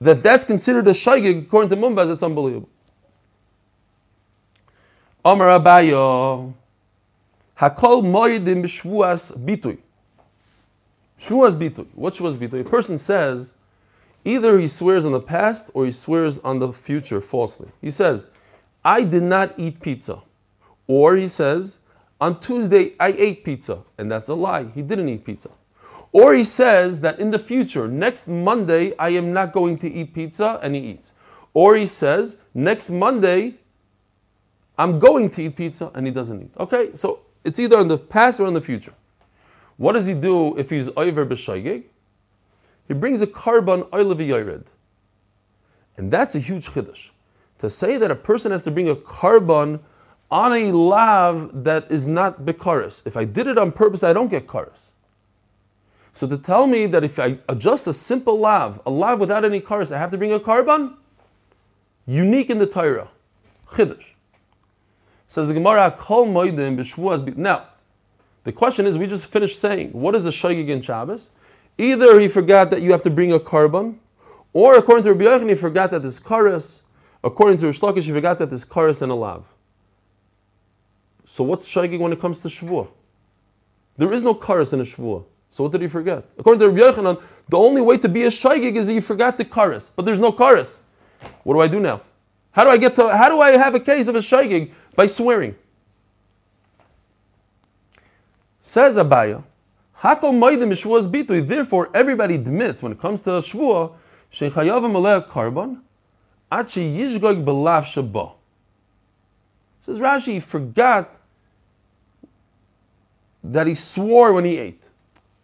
[0.00, 2.08] that that's considered a shaygig according to Mumbaz.
[2.08, 2.68] That's unbelievable.
[5.24, 6.52] Amar Abayo.
[7.56, 9.78] Hakol moedim shvuas bitui.
[11.20, 11.86] Shvuas bitui.
[11.94, 12.62] What shvuas bitui?
[12.62, 13.54] A person says,
[14.24, 17.68] either he swears on the past or he swears on the future falsely.
[17.80, 18.28] He says,
[18.84, 20.22] I did not eat pizza.
[20.86, 21.80] Or he says,
[22.20, 23.82] on Tuesday I ate pizza.
[23.98, 24.64] And that's a lie.
[24.74, 25.50] He didn't eat pizza.
[26.12, 30.12] Or he says that in the future, next Monday, I am not going to eat
[30.12, 31.14] pizza, and he eats.
[31.54, 33.54] Or he says, next Monday,
[34.76, 36.50] I'm going to eat pizza, and he doesn't eat.
[36.60, 38.92] Okay, so it's either in the past or in the future.
[39.78, 41.84] What does he do if he's over b'shaygig?
[42.88, 44.66] He brings a korban oil yored.
[45.96, 47.10] And that's a huge chiddush.
[47.58, 49.80] To say that a person has to bring a korban
[50.30, 53.06] on a lav that is not bekaris.
[53.06, 54.92] If I did it on purpose, I don't get karis.
[56.10, 59.60] So to tell me that if I adjust a simple lav, a lav without any
[59.60, 60.94] karis, I have to bring a korban,
[62.06, 63.08] unique in the Torah.
[63.68, 64.12] Chiddush.
[65.26, 67.36] Says the Gemara, Kol Moedim.
[67.36, 67.66] Now,
[68.44, 71.30] the question is, we just finished saying, what is a Shaygig in Shabbos?
[71.78, 73.96] Either he forgot that you have to bring a korban,
[74.52, 76.82] or according to Rabbi Yochanan, he forgot that there's karas.
[77.24, 79.46] According to Rish Lakish, he forgot that there's karas and a lav.
[81.24, 82.88] So what's Shaygig when it comes to Shavuot?
[83.96, 85.24] There is no karas in a Shavuot.
[85.48, 86.24] So what did he forget?
[86.38, 89.44] According to Rabbi Yochanan, the only way to be a Shaygig is you forgot the
[89.44, 90.80] karas, but there's no karas.
[91.44, 92.02] What do I do now?
[92.52, 93.08] How do I get to?
[93.16, 95.56] How do I have a case of a shaygig by swearing?
[98.60, 99.42] Says Abaya,
[100.02, 101.46] Hakol Moedim Shvuas Bitui.
[101.46, 103.94] Therefore, everybody admits when it comes to Shvuah,
[104.32, 105.80] Shechayav Maleh Karban,
[106.50, 108.32] Achi Yishgog Belav Shabah.
[109.80, 111.18] Says Rashi, he forgot
[113.44, 114.88] that he swore when he ate.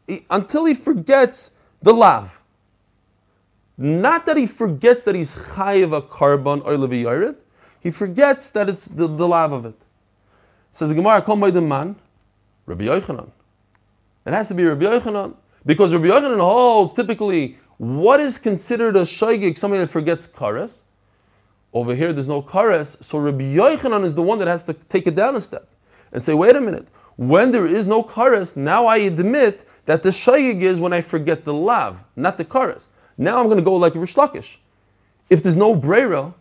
[0.06, 2.40] He, until he forgets the lav.
[3.76, 7.32] Not that he forgets that he's chayiv a korban or levi
[7.80, 9.76] he forgets that it's the, the lav of it.
[10.72, 11.96] Says the Gemara, Kol man,
[12.66, 13.30] Rabbi Yochanan.
[14.28, 19.00] It has to be Rabbi Yochanan because Rabbi Yochanan holds typically what is considered a
[19.00, 20.82] shaygig, somebody that forgets kares.
[21.72, 23.02] Over here, there's no kares.
[23.02, 25.66] So Rabbi Yochanan is the one that has to take it down a step
[26.12, 26.88] and say, wait a minute.
[27.16, 31.44] When there is no kares, now I admit that the shayig is when I forget
[31.44, 32.88] the lav, not the kares.
[33.16, 34.58] Now I'm going to go like Rish Lakish.
[35.30, 36.34] If there's no brera,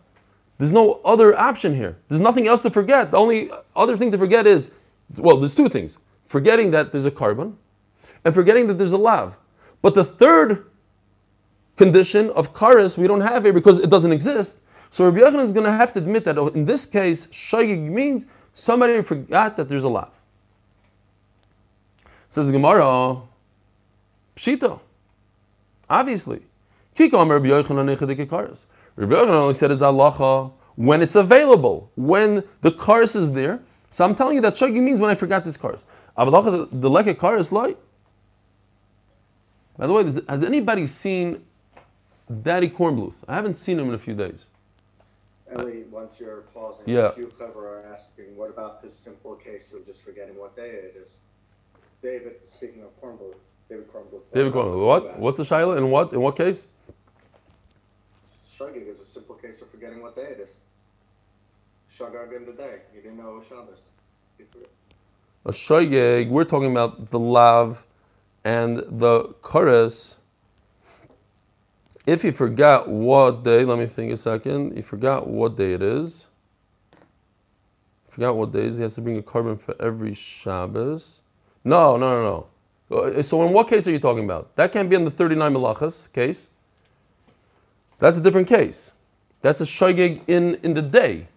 [0.58, 1.96] there's no other option here.
[2.08, 3.12] There's nothing else to forget.
[3.12, 4.72] The only other thing to forget is,
[5.16, 5.96] well, there's two things.
[6.24, 7.54] Forgetting that there's a korban
[8.24, 9.38] and forgetting that there's a lav.
[9.82, 10.66] But the third
[11.76, 14.60] condition of kares we don't have here because it doesn't exist.
[14.90, 18.26] So Rabbi Yochanan is going to have to admit that in this case, shagig means
[18.52, 20.22] somebody forgot that there's a lav.
[22.28, 23.22] Says Gemara,
[24.36, 24.80] pshita,
[25.88, 26.42] obviously.
[26.94, 28.66] Kikam Rabbi Yochanan kares.
[28.96, 33.60] Rabbi Yochanan only said is halacha when it's available, when the kares is there.
[33.90, 35.56] So I'm telling you that shagig means when I forgot this.
[35.56, 37.78] Avalacha the leke kares light.
[39.78, 41.44] By the way, has anybody seen
[42.42, 43.14] Daddy Kornbluth?
[43.28, 44.48] I haven't seen him in a few days.
[45.50, 47.06] Ellie, once you're pausing, Yeah.
[47.06, 50.68] a few clever are asking, what about this simple case of just forgetting what day
[50.68, 51.14] it is?
[52.02, 53.38] David, speaking of Kornbluth,
[53.68, 54.22] David Kornbluth.
[54.32, 54.84] David Kornbluth.
[54.86, 55.18] What?
[55.18, 55.78] What's the shaila?
[55.78, 56.12] In what?
[56.12, 56.66] In what case?
[58.50, 60.56] Shagig is a simple case of forgetting what day it is.
[61.96, 62.80] Shagag in the day.
[62.94, 63.82] You didn't know Shabbos.
[65.44, 66.28] A shoygeg.
[66.28, 67.86] We're talking about the lav
[68.48, 70.16] and the kares.
[72.06, 74.74] If you forgot what day, let me think a second.
[74.74, 76.28] You forgot what day it is.
[78.08, 81.20] Forgot what days he has to bring a korban for every Shabbos.
[81.62, 82.46] No, no, no,
[82.90, 82.96] no.
[82.96, 84.56] Uh, So in what case are you talking about?
[84.56, 86.48] That can't be in the 39 melachas case.
[87.98, 88.94] That's a different case.
[89.42, 91.28] That's a shogeg in, in the day.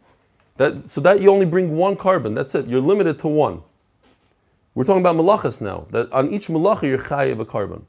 [0.55, 2.35] That, so that you only bring one korban.
[2.35, 2.67] That's it.
[2.67, 3.63] You're limited to one.
[4.73, 5.85] We're talking about malachas now.
[5.89, 7.83] That on each malacha you're chayiv a korban.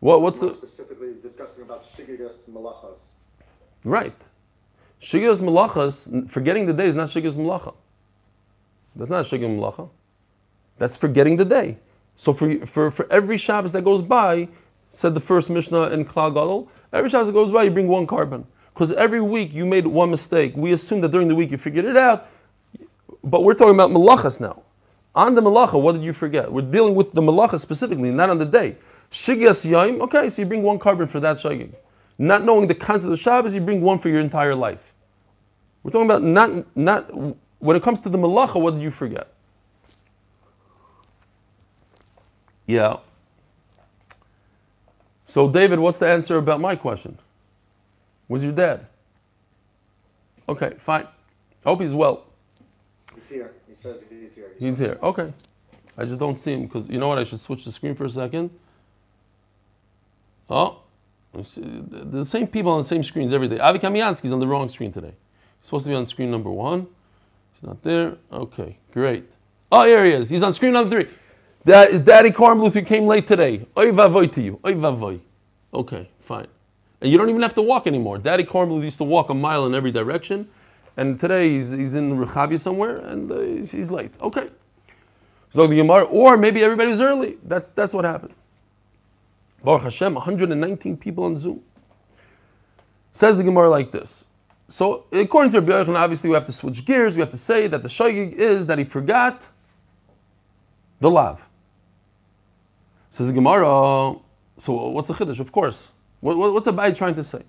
[0.00, 2.98] What, what's More the specifically discussing about Shigigas Malachas.
[3.84, 4.16] right?
[5.00, 6.28] Shigas malachas.
[6.30, 7.74] Forgetting the day is not shigas malacha.
[8.96, 9.88] That's not shigas malacha.
[10.78, 11.78] That's forgetting the day.
[12.16, 14.48] So for, for, for every Shabbos that goes by,
[14.88, 18.06] said the first Mishnah in Klal Gadol, every Shabbos that goes by, you bring one
[18.06, 20.54] korban Because every week you made one mistake.
[20.56, 22.28] We assume that during the week you figured it out,
[23.24, 24.62] but we're talking about malachas now.
[25.14, 26.50] On the malacha, what did you forget?
[26.50, 28.76] We're dealing with the malacha specifically, not on the day.
[29.10, 31.74] Shigyas yaim, okay, so you bring one korban for that shagig.
[32.18, 34.94] Not knowing the concept of the Shabbos, you bring one for your entire life.
[35.82, 37.10] We're talking about not, not
[37.58, 39.28] when it comes to the malacha, what did you forget?
[42.66, 42.98] Yeah.
[45.24, 47.18] So, David, what's the answer about my question?
[48.28, 48.86] Was your dad?
[50.48, 51.06] Okay, fine.
[51.64, 52.24] I hope he's well.
[53.14, 53.52] He's here.
[53.82, 54.50] Says he's here.
[54.60, 54.98] He's here.
[55.02, 55.32] Okay.
[55.98, 57.18] I just don't see him because you know what?
[57.18, 58.50] I should switch the screen for a second.
[60.48, 60.82] Oh,
[61.32, 63.58] the same people on the same screens every day.
[63.58, 65.14] Avi Kamiansky's on the wrong screen today.
[65.58, 66.86] He's supposed to be on screen number one.
[67.54, 68.18] He's not there.
[68.30, 69.28] Okay, great.
[69.72, 70.28] Oh, here he is.
[70.28, 71.12] He's on screen number three.
[71.64, 73.66] Da- Daddy Kornbluth, you came late today.
[73.76, 74.60] Oy vavoy to you.
[74.64, 75.18] Oy vavoy.
[75.74, 76.46] Okay, fine.
[77.00, 78.18] And you don't even have to walk anymore.
[78.18, 80.48] Daddy Kornbluth used to walk a mile in every direction.
[80.96, 84.12] And today he's, he's in Rechavia somewhere and uh, he's, late.
[84.20, 84.48] Okay.
[85.48, 87.38] So the Gemara, or maybe everybody's early.
[87.44, 88.34] That, that's what happened.
[89.62, 91.62] Baruch Hashem, 119 people on Zoom.
[93.12, 94.26] Says the Gemara like this.
[94.68, 97.14] So according to Rabbi Yochanan, obviously we have to switch gears.
[97.14, 99.48] We have to say that the shogig is that he forgot
[101.00, 101.48] the lav.
[103.10, 104.16] Says the Gemara.
[104.56, 105.40] So what's the chiddush?
[105.40, 105.92] Of course.
[106.20, 107.42] What, what, what's Abai trying to say?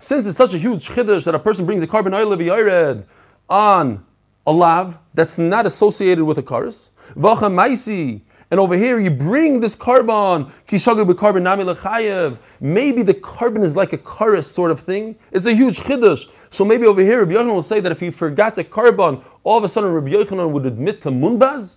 [0.00, 3.04] Since it's such a huge chiddush that a person brings a korban oil
[3.48, 4.04] on
[4.46, 9.60] a lav that's not associated with a karis, v'cha ma'isi, and over here you bring
[9.60, 12.38] this korban, kishagu b'korban nami lechayev.
[12.60, 15.16] Maybe the korban is like a karis sort of thing.
[15.30, 16.28] It's a huge chiddush.
[16.50, 19.58] So maybe over here Rabbi Yochanan will say that if he forgot the korban, all
[19.58, 21.76] of a sudden Rabbi Yochanan would admit to munbaz.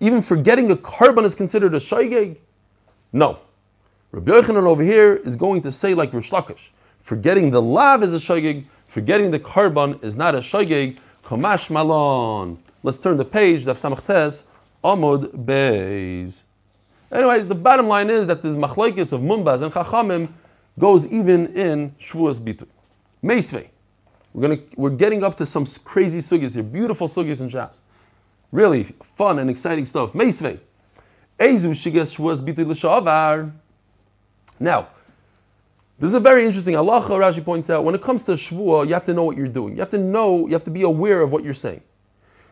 [0.00, 2.38] Even forgetting a korban is considered a shaygeg.
[3.12, 3.38] No.
[4.12, 8.14] Rabbi Yochanan over here is going to say like Rish Lakish, forgetting the lav is
[8.14, 10.98] a shaygeg, forgetting the korban is not a shaygeg.
[11.24, 12.56] Kamash malon.
[12.84, 14.44] Let's turn the page, Daf Samachtes,
[14.84, 16.44] Amud Beis.
[17.10, 20.28] Anyways, the bottom line is that this machlokes of Mumbaz and Chachamim
[20.78, 22.66] goes even in Shvuas Bitu.
[23.24, 23.70] Meisvei.
[24.32, 27.80] We're, gonna, we're getting up to some crazy sugis here, beautiful sugis in Shas.
[28.52, 30.12] Really fun and exciting stuff.
[30.12, 30.60] Meisvei.
[31.40, 33.50] Ezu shigas Shvuas Bitu l'shavar.
[34.58, 34.88] Now,
[35.98, 37.08] this is a very interesting halacha.
[37.08, 39.74] Rashi points out when it comes to shvua, you have to know what you're doing.
[39.74, 41.82] You have to know, you have to be aware of what you're saying.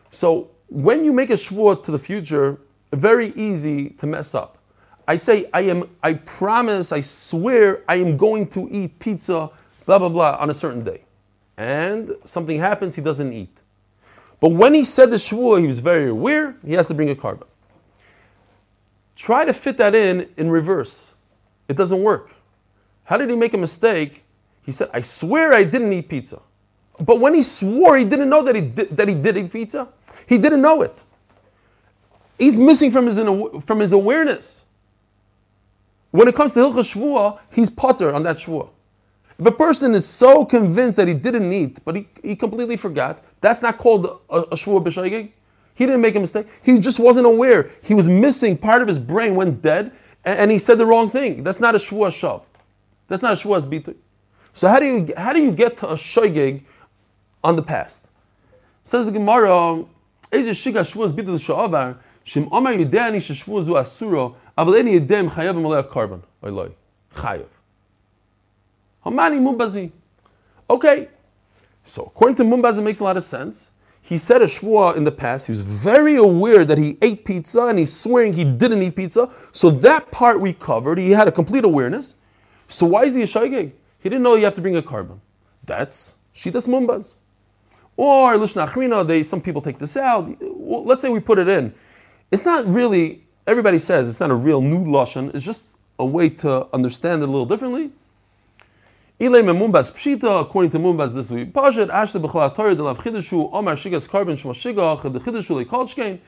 [0.09, 2.59] So when you make a shvua to the future,
[2.91, 4.57] very easy to mess up.
[5.07, 9.51] I say, I am, I promise, I swear, I am going to eat pizza,
[9.85, 11.03] blah, blah, blah, on a certain day.
[11.57, 13.61] And something happens, he doesn't eat.
[14.39, 17.15] But when he said the shvuah, he was very aware, he has to bring a
[17.15, 17.47] korban.
[19.15, 21.11] Try to fit that in in reverse.
[21.67, 22.35] It doesn't work.
[23.03, 24.23] How did he make a mistake?
[24.63, 26.41] He said, I swear I didn't eat pizza.
[26.99, 29.89] But when he swore, he didn't know that he did, that he did eat pizza.
[30.27, 31.03] He didn't know it.
[32.39, 33.19] He's missing from his,
[33.65, 34.65] from his awareness.
[36.11, 38.69] When it comes to Hilchah Shvuah, he's potter on that Shvuah.
[39.37, 43.21] If a person is so convinced that he didn't eat, but he, he completely forgot,
[43.41, 45.31] that's not called a, a Shvuah B'Shaygig.
[45.75, 46.47] He didn't make a mistake.
[46.63, 47.69] He just wasn't aware.
[47.83, 49.91] He was missing part of his brain went dead,
[50.25, 51.43] and, he said the wrong thing.
[51.43, 52.43] That's not a shvua shav.
[53.07, 53.95] That's not a shvua's bitu.
[54.53, 56.63] So how do you how do you get to a shoygig
[57.43, 58.07] on the past?
[58.83, 59.85] Says the Gemara,
[60.31, 65.55] Eze shiga shvua's bitui sha'avar shim amar yudani sheshvua zu asuro aval eni yudem chayav
[65.55, 66.71] emalei karban oiloi
[67.13, 67.49] chayav.
[69.05, 69.91] Hamani mumbazi.
[70.67, 71.09] Okay,
[71.83, 73.69] so according to Mumbazi, it makes a lot of sense.
[74.05, 75.47] He said a shvua in the past.
[75.47, 79.31] He was very aware that he ate pizza and he's swearing he didn't eat pizza.
[79.51, 80.99] So that part we covered.
[80.99, 82.13] He had a complete awareness.
[82.67, 83.71] So why is he a shaygig?
[83.97, 85.17] He didn't know you have to bring a korban.
[85.63, 87.15] That's Shitas Mumbaz.
[87.97, 90.29] Or Lishnachrina, they some people take this out.
[90.39, 91.73] Well, let's say we put it in.
[92.29, 95.65] It's not really, everybody says it's not a real new Lashon, it's just
[95.97, 97.89] a way to understand it a little differently.
[99.17, 101.53] Ile Mumbaz Pshita, according to Mumbaz, this week.
[101.53, 106.19] Pashat Ashta B'chla Torah Delav Chidushu Omar Shigas Korban Shmashigach the Chidushu Lekalshkein.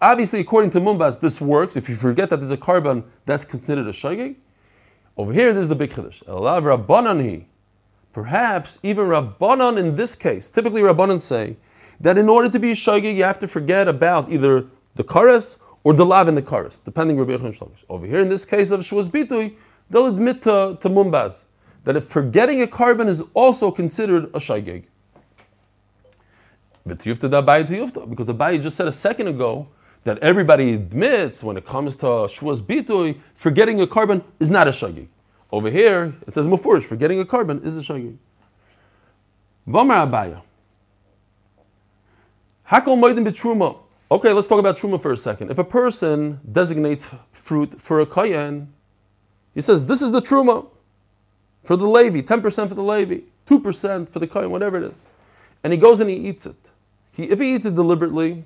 [0.00, 1.76] Obviously, according to Mumbaz, this works.
[1.76, 4.36] If you forget that there's a korban, that's considered a shagig.
[5.18, 6.24] Over here, this is the big chiddush.
[6.24, 7.44] Elav Rabbanan
[8.14, 11.58] Perhaps even Rabbanan in this case, typically Rabbanan say
[12.00, 15.58] that in order to be a shagig, you have to forget about either the karas
[15.82, 18.80] or the lav in the karas, depending Rabbi Yechon Over here, in this case of
[18.80, 19.56] Shwas Bitui,
[19.90, 21.44] they'll admit to, to Mumbaz
[21.84, 24.84] that if forgetting a korban is also considered a shaygig.
[26.86, 29.68] Because Abaye just said a second ago
[30.04, 34.70] that everybody admits when it comes to Shwas Bitui, forgetting a korban is not a
[34.70, 35.06] shaygig.
[35.50, 38.16] Over here, it says Mufurish, forgetting a korban is a shaygig.
[39.66, 40.42] Vamar Abaye.
[42.68, 43.78] Hakol Moedim B'Truma.
[44.10, 45.50] Okay, let's talk about Truma for a second.
[45.50, 48.72] If a person designates fruit for a kayan,
[49.54, 50.66] he says, This is the Truma
[51.64, 55.04] for the Levi, 10% for the Levi, 2% for the Kohen, whatever it is.
[55.62, 56.70] And he goes and he eats it.
[57.12, 58.44] He, if he eats it deliberately,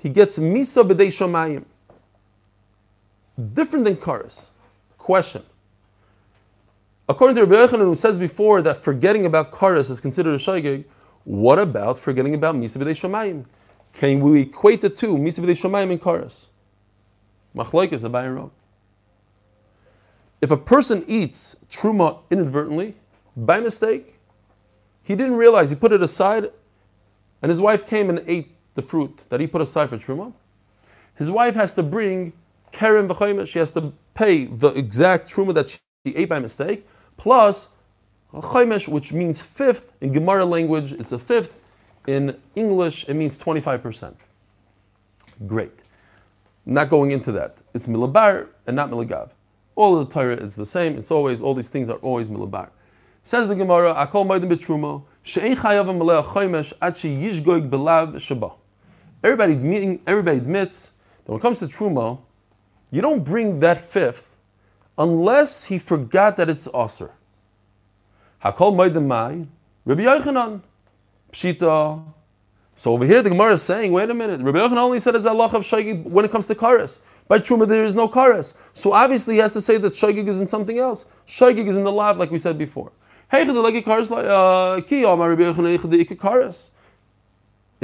[0.00, 1.64] he gets Misa B'dei Shamayim.
[3.52, 4.50] Different than Karas.
[4.96, 5.42] Question.
[7.08, 10.84] According to Rabbi Yochanan, who says before that forgetting about Karas is considered a Shaygig,
[11.24, 13.44] what about forgetting about Misa B'dei Shamayim?
[13.94, 16.50] Can we equate the two, Misa B'dei Shamayim and Karas?
[17.56, 18.50] Machlaik is a Bayan
[20.40, 22.94] if a person eats truma inadvertently,
[23.36, 24.18] by mistake,
[25.02, 26.50] he didn't realize, he put it aside,
[27.42, 30.32] and his wife came and ate the fruit that he put aside for truma,
[31.14, 32.32] his wife has to bring
[32.72, 35.78] keren v'chayim, she has to pay the exact truma that she
[36.14, 37.70] ate by mistake, plus
[38.32, 41.60] chaymesh, which means fifth in Gemara language, it's a fifth.
[42.06, 44.14] In English, it means 25%.
[45.46, 45.82] Great.
[46.64, 47.62] Not going into that.
[47.74, 49.32] It's milabar and not milagav.
[49.78, 50.98] All of the Torah is the same.
[50.98, 52.70] It's always, all these things are always milabar.
[53.22, 58.54] Says the Gemara, Akol Maidim Betruma, She'en Chayav Maleh Choymesh Ad Yishgoig Belav.
[59.22, 62.18] Everybody, admitting, everybody admits that when it comes to Truma,
[62.90, 64.40] you don't bring that fifth
[64.98, 67.12] unless he forgot that it's Aser.
[68.42, 69.44] Hakol Maidim Mai,
[69.84, 70.60] Rabbi Yochanan,
[71.30, 72.02] Pshita.
[72.78, 75.26] So over here the Gemara is saying, wait a minute, Rabbi Yochanan only said it's
[75.26, 77.00] Allah of Shaygig when it comes to Karas.
[77.26, 78.56] By Truma, there is no karas.
[78.72, 81.06] So obviously, he has to say that Shaygig is in something else.
[81.26, 82.92] Shaygig is in the lav, like we said before.
[83.32, 83.48] In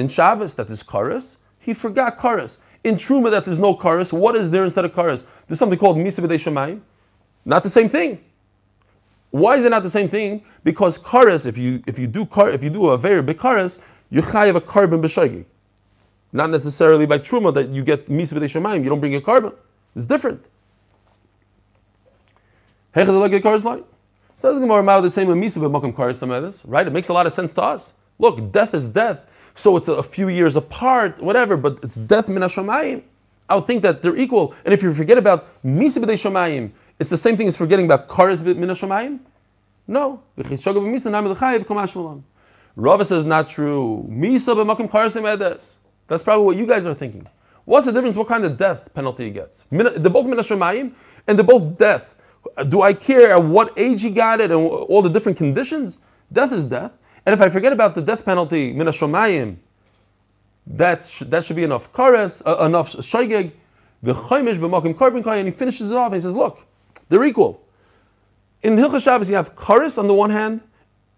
[0.09, 1.39] Shabbos, that is karas.
[1.59, 2.59] He forgot karas.
[2.85, 4.13] In Truma, that there's no karas.
[4.13, 5.27] What is there instead of karas?
[5.49, 6.81] There's something called Misa B'dei Shemayim.
[7.45, 8.21] Not the same thing.
[9.31, 10.45] Why is it not the same thing?
[10.63, 13.81] Because karas, if you if you do kar, if you do a very big karas,
[14.11, 15.45] you chayiv a korban b'shaygig.
[16.33, 18.83] Not necessarily by truma that you get misa b'dei shemayim.
[18.83, 19.55] You don't bring a korban.
[19.95, 20.45] It's different.
[22.93, 26.87] Says the Gemara, the same misa b'makom karis Right?
[26.87, 27.95] It makes a lot of sense to us.
[28.19, 29.21] Look, death is death.
[29.55, 33.03] So it's a few years apart, whatever, but it's death min hashamayim.
[33.49, 34.55] I would think that they're equal.
[34.65, 38.09] And if you forget about misa b'dei shemayim, it's the same thing as forgetting about
[38.09, 39.21] karis min hashamayim.
[39.87, 40.23] No.
[42.77, 44.07] Rava says not true.
[44.11, 47.27] Misa b'makom karis that's probably what you guys are thinking.
[47.65, 48.17] What's the difference?
[48.17, 49.65] What kind of death penalty he gets?
[49.71, 50.93] They're both minashamayim,
[51.27, 52.15] and they're both death.
[52.69, 55.99] Do I care at what age he got it and all the different conditions?
[56.31, 56.93] Death is death.
[57.25, 59.57] And if I forget about the death penalty, minashamayim,
[60.67, 63.53] that's that should be enough kares, uh, enough shaygeg.
[64.03, 66.07] The chaimish b'makim karbin and he finishes it off.
[66.07, 66.67] And he says, "Look,
[67.09, 67.63] they're equal."
[68.63, 70.61] In Hilchas Shabbos, you have kares on the one hand,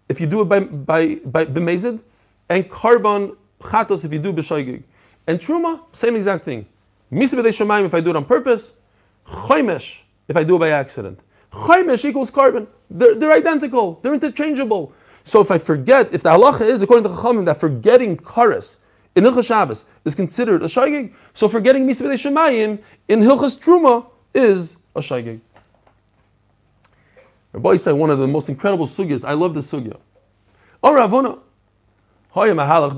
[0.09, 2.01] if you do it by by by b'mezid,
[2.49, 4.83] and korban chatos if you do b'shaygeg.
[5.27, 6.65] And truma, same exact thing.
[7.11, 8.75] Misa if I do it on purpose.
[9.25, 11.23] Chaimish if I do it by accident.
[11.51, 12.67] Chaimish equals korban.
[12.89, 13.99] They're, they're identical.
[14.01, 14.93] They're interchangeable.
[15.23, 18.77] So if I forget, if the halacha is according to Chachamim that forgetting kares
[19.15, 22.79] in Hilchas Shabbos is considered a shaygig, so forgetting Misa b'dei
[23.09, 25.41] in Hilchas Truma is a shaygig.
[27.53, 29.27] Rabbi said one of the most incredible sugyas.
[29.27, 29.97] I love this sugya.
[30.83, 31.39] Oh Ravuna,
[32.33, 32.91] mahalach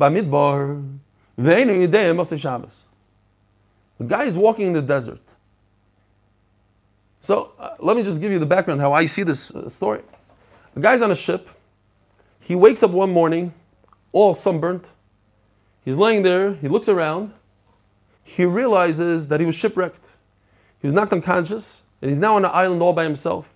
[1.38, 2.88] masay Shabbos.
[3.98, 5.22] The guy is walking in the desert.
[7.22, 10.02] So uh, let me just give you the background how I see this uh, story.
[10.74, 11.50] The guy's on a ship.
[12.42, 13.54] He wakes up one morning,
[14.14, 14.92] all sunburnt.
[15.84, 16.54] He's laying there.
[16.54, 17.34] He looks around.
[18.24, 20.08] He realizes that he was shipwrecked.
[20.80, 23.54] He was knocked unconscious, and he's now on an island all by himself.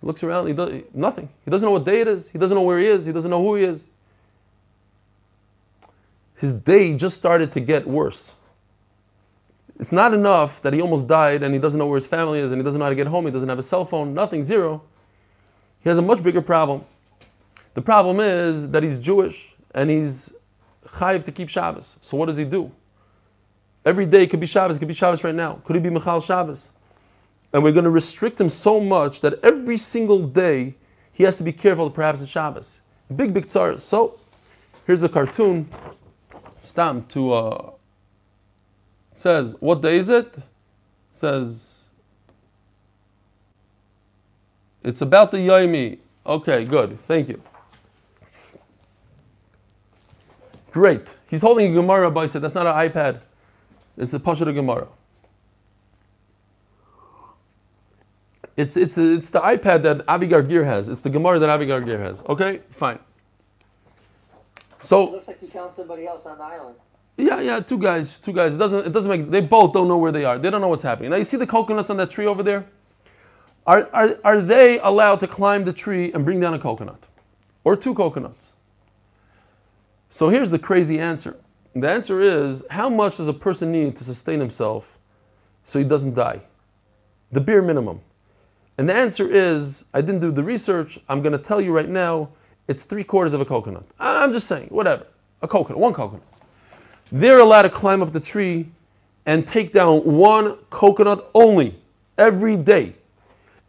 [0.00, 0.46] He looks around.
[0.46, 1.28] He does nothing.
[1.44, 2.30] He doesn't know what day it is.
[2.30, 3.04] He doesn't know where he is.
[3.06, 3.84] He doesn't know who he is.
[6.36, 8.36] His day just started to get worse.
[9.78, 12.50] It's not enough that he almost died and he doesn't know where his family is
[12.50, 14.42] and he doesn't know how to get home, he doesn't have a cell phone, nothing,
[14.42, 14.82] zero.
[15.82, 16.84] He has a much bigger problem.
[17.74, 20.34] The problem is that he's Jewish and he's
[20.86, 21.96] chayiv to keep Shabbos.
[22.00, 22.70] So what does he do?
[23.84, 25.60] Every day could be Shabbos, could be Shabbos right now.
[25.64, 26.70] Could he be Michal Shabbos?
[27.52, 30.74] And we're going to restrict him so much that every single day
[31.12, 32.82] he has to be careful perhaps it's Shabbos.
[33.14, 33.78] Big, big tzar.
[33.78, 34.18] So
[34.86, 35.68] here's a cartoon,
[36.60, 37.70] stam, to uh,
[39.12, 40.38] says, what day is it?
[41.10, 41.88] Says,
[44.82, 45.98] it's about the Yomi.
[46.24, 46.98] Okay, good.
[47.00, 47.42] Thank you.
[50.70, 51.16] Great.
[51.28, 53.20] He's holding a Gemara, but I said, that's not an iPad.
[53.96, 54.86] It's a Pasha Gemara.
[58.60, 60.88] It's, it's, the, it's the iPad that Avigar Gear has.
[60.88, 62.22] It's the Gemara that Avigar Gear has.
[62.28, 62.98] Okay, fine.
[64.78, 65.08] So.
[65.08, 66.76] It looks like you found somebody else on the island.
[67.16, 68.54] Yeah, yeah, two guys, two guys.
[68.54, 69.30] It doesn't, it doesn't make.
[69.30, 70.38] They both don't know where they are.
[70.38, 71.10] They don't know what's happening.
[71.10, 72.66] Now you see the coconuts on that tree over there.
[73.66, 77.08] Are, are, are they allowed to climb the tree and bring down a coconut,
[77.62, 78.52] or two coconuts?
[80.08, 81.36] So here's the crazy answer.
[81.74, 84.98] The answer is how much does a person need to sustain himself
[85.62, 86.40] so he doesn't die?
[87.30, 88.00] The bare minimum.
[88.80, 90.98] And the answer is I didn't do the research.
[91.06, 92.30] I'm going to tell you right now.
[92.66, 93.84] It's three quarters of a coconut.
[93.98, 95.06] I'm just saying, whatever.
[95.42, 96.22] A coconut, one coconut
[97.12, 98.70] they're allowed to climb up the tree
[99.26, 101.78] and take down one coconut only
[102.16, 102.94] every day.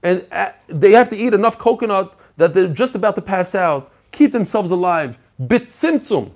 [0.03, 3.91] And uh, they have to eat enough coconut that they're just about to pass out,
[4.11, 5.17] keep themselves alive.
[5.45, 6.31] Bit simtsum.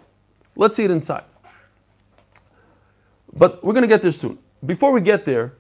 [0.55, 1.23] Let's it inside.
[3.33, 4.37] But we're going to get there soon.
[4.65, 5.53] Before we get there,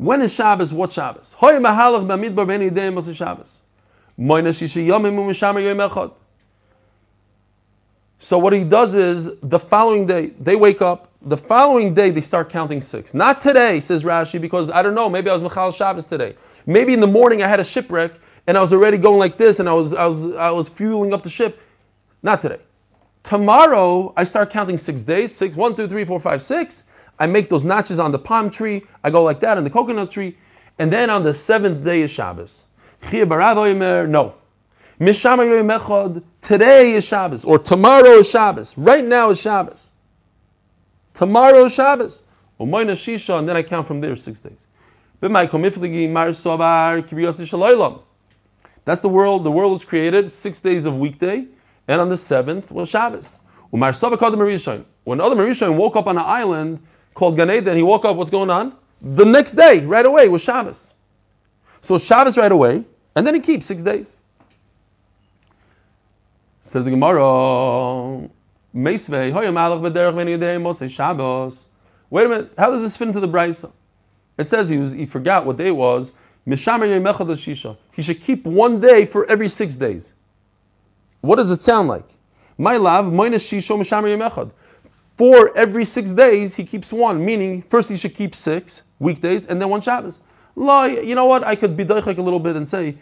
[0.00, 0.72] when is Shabbos?
[0.72, 1.36] What Shabbos?
[3.14, 3.62] Shabbos.
[8.16, 12.22] So what he does is the following day, they wake up, the following day they
[12.22, 13.12] start counting six.
[13.12, 16.34] Not today, says Rashi, because I don't know, maybe I was Michal Shabbos today.
[16.64, 18.12] Maybe in the morning I had a shipwreck
[18.46, 21.12] and I was already going like this and I was, I was, I was fueling
[21.12, 21.60] up the ship.
[22.22, 22.60] Not today.
[23.22, 26.84] Tomorrow I start counting six days, six, one, two, three, four, five, six.
[27.20, 28.82] I make those notches on the palm tree.
[29.04, 30.36] I go like that on the coconut tree.
[30.78, 32.66] And then on the seventh day is Shabbos.
[33.12, 34.34] No.
[34.98, 38.76] Today is Shabbos, or tomorrow is Shabbos.
[38.76, 39.92] Right now is Shabbos.
[41.14, 42.24] Tomorrow is Shabbos.
[42.58, 44.66] Shisha, and then I count from there six days.
[48.84, 49.44] That's the world.
[49.44, 51.46] The world was created six days of weekday,
[51.88, 53.38] and on the seventh was Shabbos.
[53.70, 53.98] When Adam
[55.38, 56.80] HaRishon woke up on an island
[57.14, 58.16] called Gan Eden, he woke up.
[58.16, 58.74] What's going on?
[59.00, 60.94] The next day, right away, was Shabbos.
[61.80, 62.84] So Shabbos right away,
[63.16, 64.18] and then he keeps six days.
[66.60, 68.28] Says the Gemara,
[70.88, 71.66] Shabbos.
[72.10, 73.72] Wait a minute, how does this fit into the Brisa?
[74.36, 76.12] It says he was he forgot what day it was.
[76.46, 77.76] Shisha.
[77.94, 80.14] He should keep one day for every six days.
[81.20, 82.06] What does it sound like?
[82.56, 84.52] My love, minus Shisho Mishamer Yemechad.
[85.20, 89.60] For every six days, he keeps one, meaning first he should keep six weekdays and
[89.60, 90.20] then one Shabbos.
[90.56, 91.44] You know what?
[91.44, 92.96] I could be doichek a little bit and say.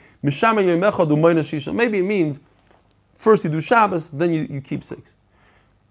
[1.72, 2.40] Maybe it means
[3.16, 5.14] First you do Shabbos, then you, you keep six.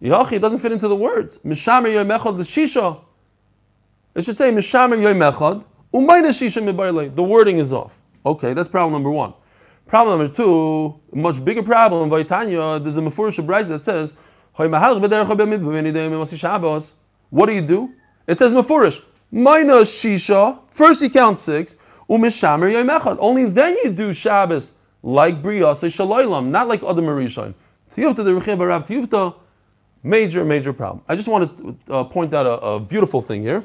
[0.02, 1.40] Yachi it doesn't fit into the words.
[1.46, 3.00] Mishamer Yomechad L'Shisha.
[4.14, 5.64] It should say Mishamer Yom Echad,
[5.94, 7.16] Umayna Shisha Mibayle.
[7.16, 8.02] The wording is off.
[8.26, 9.34] Okay, that's problem number one.
[9.88, 14.14] Problem number two, much bigger problem, Vaitanya, there's a Mefurish Brisa that says,
[14.58, 14.66] what
[17.46, 17.94] do you do?
[18.26, 21.76] It says Mefurish, minus Shisha, first you count six,
[22.10, 23.18] Umishamer.
[23.20, 27.54] Only then you do Shabbos like Briyasa Shalaylam, not like Adam HaRishon.
[27.96, 29.36] Tiyufta the Barav Tiyufta,
[30.02, 31.04] major, major problem.
[31.08, 33.64] I just want to uh, point out a, a beautiful thing here.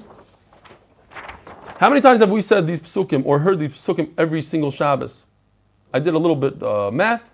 [1.79, 5.27] How many times have we said these psukim or heard these psukim every single Shabbos?
[5.93, 7.33] I did a little bit uh, math.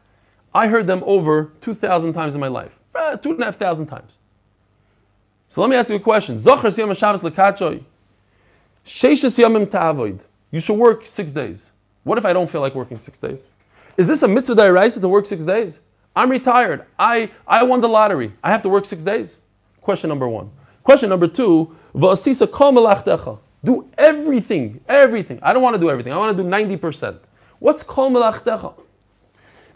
[0.54, 2.77] I heard them over 2,000 times in my life.
[2.98, 4.18] Uh, two and a half thousand times.
[5.48, 6.34] So let me ask you a question.
[6.34, 7.84] Zocher siyam Shabbos lekachoy.
[8.84, 10.24] Sheishes yamim ta'avoid.
[10.50, 11.70] You should work six days.
[12.02, 13.46] What if I don't feel like working six days?
[13.96, 15.80] Is this a mitzvah da'iraisa to work six days?
[16.16, 16.84] I'm retired.
[16.98, 18.32] I, I won the lottery.
[18.42, 19.38] I have to work six days?
[19.80, 20.50] Question number one.
[20.82, 21.76] Question number two.
[23.64, 25.38] Do everything, everything.
[25.42, 26.12] I don't want to do everything.
[26.12, 27.18] I want to do 90%.
[27.58, 28.74] What's kol melachtecha?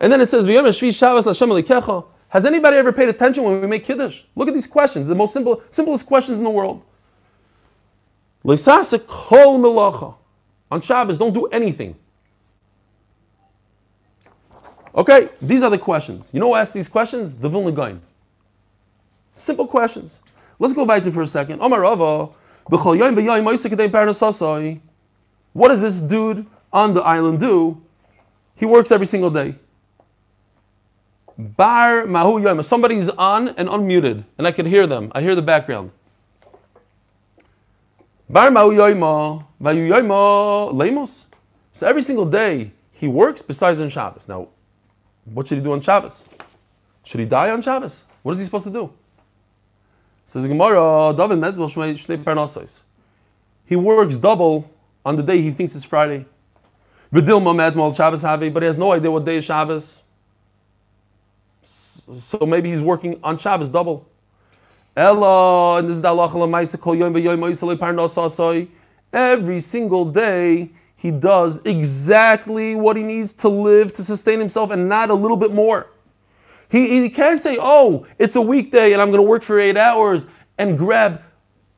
[0.01, 2.07] And then it says, V'yom Shvi Shabbos Elikecha.
[2.33, 4.24] Has anybody ever paid attention when we make Kiddush?
[4.35, 6.83] Look at these questions, the most simple, simplest questions in the world.
[10.70, 11.95] On Shabbos, don't do anything.
[14.95, 16.30] Okay, these are the questions.
[16.33, 17.37] You know who asked these questions?
[17.37, 18.01] The Vilna Gaon.
[19.35, 20.22] Simple questions.
[20.59, 21.61] Let's go back to for a second.
[21.61, 21.83] Omar
[25.53, 27.83] what does this dude on the island do?
[28.55, 29.57] He works every single day.
[31.39, 32.62] Bar mahu yoim.
[32.62, 35.11] Somebody's on and unmuted, and I can hear them.
[35.14, 35.91] I hear the background.
[38.28, 41.26] Bar mahu yoima, vayu yoima lemos.
[41.72, 44.28] So every single day he works besides on Shabbos.
[44.28, 44.49] Now,
[45.24, 46.24] what should he do on Shabbos?
[47.05, 48.05] Should he die on Shabbos?
[48.22, 48.93] What is he supposed to do?
[50.26, 52.83] Says the Gemara, David Medvel Shnei Parnasos.
[53.64, 54.70] He works double
[55.05, 56.26] on the day he thinks it's Friday.
[57.11, 60.02] But he has no idea what day is Shabbos.
[62.09, 64.09] So maybe he's working on Shabbos double.
[64.97, 67.39] Ella, and this is the V'Yom
[69.13, 74.89] Every single day he does exactly what he needs to live to sustain himself and
[74.89, 75.89] not a little bit more.
[76.71, 79.77] He, he can't say, oh, it's a weekday and I'm going to work for eight
[79.77, 80.27] hours
[80.59, 81.23] and grab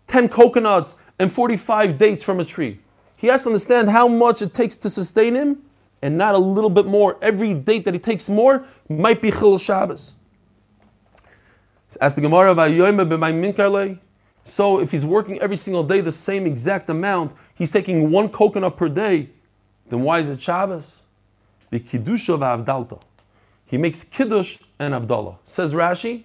[0.09, 2.81] 10 coconuts and 45 dates from a tree.
[3.17, 5.63] He has to understand how much it takes to sustain him
[6.05, 7.17] and not a little bit more.
[7.23, 10.17] Every date that he takes more might be Chil Shabbos.
[11.99, 12.55] As the Gemara,
[14.43, 18.77] so if he's working every single day the same exact amount, he's taking one coconut
[18.77, 19.31] per day,
[19.89, 21.03] then why is it Shabbos?
[21.71, 23.01] The of v'Avdalta.
[23.65, 25.39] He makes Kiddush and Avdallah.
[25.45, 26.25] Says Rashi,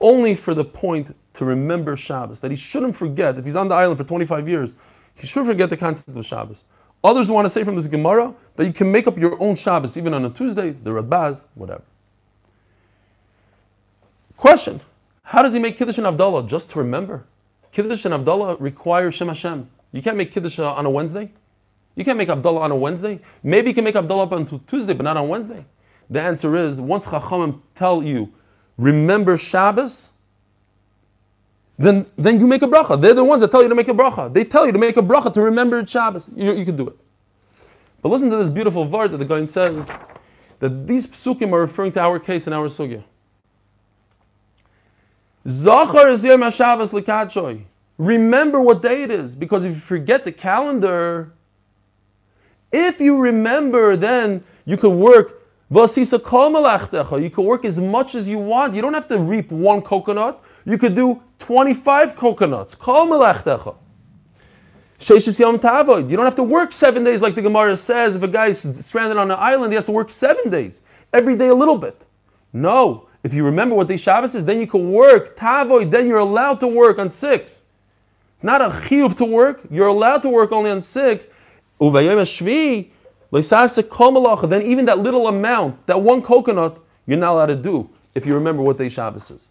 [0.00, 3.74] only for the point to remember Shabbos, that he shouldn't forget, if he's on the
[3.74, 4.74] island for 25 years,
[5.14, 6.64] he shouldn't forget the concept of Shabbos.
[7.04, 9.96] Others want to say from this Gemara that you can make up your own Shabbos
[9.96, 11.82] even on a Tuesday, the Rabaz, whatever.
[14.36, 14.80] Question
[15.22, 16.48] How does he make Kiddush and Avdallah?
[16.48, 17.24] Just to remember.
[17.70, 19.68] Kiddush and Avdallah require Shem Hashem.
[19.92, 21.30] You can't make Kiddush uh, on a Wednesday.
[21.94, 23.20] You can't make Avdallah on a Wednesday.
[23.42, 25.64] Maybe you can make Avdallah up until Tuesday, but not on Wednesday.
[26.10, 28.32] The answer is once Chachamim tell you,
[28.76, 30.12] remember Shabbos,
[31.78, 33.00] then, then you make a bracha.
[33.00, 34.32] They're the ones that tell you to make a bracha.
[34.32, 36.28] They tell you to make a bracha to remember Shabbos.
[36.34, 36.96] You, you can do it.
[38.02, 39.92] But listen to this beautiful word that the guy says
[40.58, 43.04] that these psukim are referring to our case and our sugya.
[45.46, 47.62] Zachar is Yom HaShabbos Likachoy.
[47.96, 51.32] Remember what day it is, because if you forget the calendar,
[52.72, 55.38] if you remember, then you could work
[55.70, 55.86] you
[57.30, 58.74] can work as much as you want.
[58.74, 60.42] You don't have to reap one coconut.
[60.68, 62.76] You could do 25 coconuts.
[62.78, 62.86] You
[66.16, 68.16] don't have to work seven days like the Gemara says.
[68.16, 70.82] If a guy is stranded on an island, he has to work seven days.
[71.10, 72.04] Every day a little bit.
[72.52, 73.08] No.
[73.24, 75.38] If you remember what day Shabbos is, then you can work.
[75.38, 77.64] Tavoid, then you're allowed to work on six.
[78.42, 79.62] Not a chiyuv to work.
[79.70, 81.30] You're allowed to work only on six.
[81.80, 81.96] Then
[84.62, 88.62] even that little amount, that one coconut, you're not allowed to do if you remember
[88.62, 89.48] what day Shabbos is.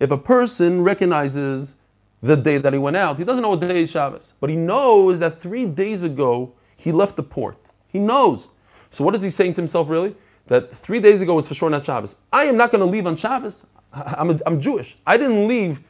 [0.00, 1.76] If a person recognizes
[2.22, 4.56] the day that he went out, he doesn't know what day is Shabbos, but he
[4.56, 7.56] knows that three days ago he left the port.
[7.88, 8.48] He knows.
[8.90, 10.14] So what is he saying to himself really?
[10.46, 12.16] That three days ago was for sure not Shabbos.
[12.32, 13.66] I am not going to leave on Shabbos.
[13.92, 14.96] I'm, a, I'm Jewish.
[15.06, 15.80] I didn't leave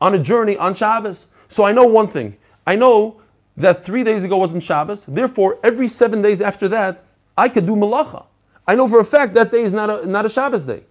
[0.00, 1.28] on a journey on Shabbos.
[1.46, 2.36] So I know one thing.
[2.66, 3.20] I know
[3.56, 5.06] that three days ago wasn't Shabbos.
[5.06, 7.04] Therefore, every seven days after that,
[7.36, 8.26] I could do malacha.
[8.66, 10.84] I know for a fact that day is not a, not a Shabbos day.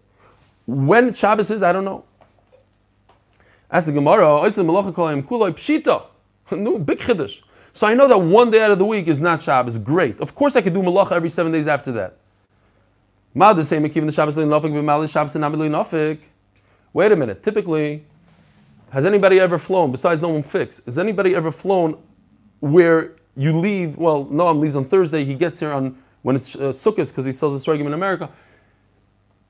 [0.66, 2.06] When Shabbos is, I don't know.
[3.72, 6.06] Ask the Gemara, "Oisem malacha kolayim kulay pshita."
[6.52, 7.42] No, big chiddush.
[7.72, 9.80] So I know that one day out of the week is not Shabbos.
[9.80, 10.22] Great.
[10.22, 12.18] Of course, I could do malacha every seven days after that.
[16.94, 17.42] Wait a minute.
[17.42, 18.06] Typically,
[18.92, 20.86] has anybody ever flown besides no one fix?
[20.86, 21.98] Has anybody ever flown
[22.60, 23.98] where you leave?
[23.98, 25.26] Well, Noam leaves on Thursday.
[25.26, 28.30] He gets here on when it's uh, Sukkot because he sells his sorghum in America.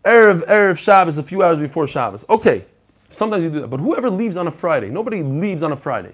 [0.03, 2.25] Erev Erev Shabbos a few hours before Shabbos.
[2.29, 2.65] Okay,
[3.07, 6.13] sometimes you do that, but whoever leaves on a Friday, nobody leaves on a Friday.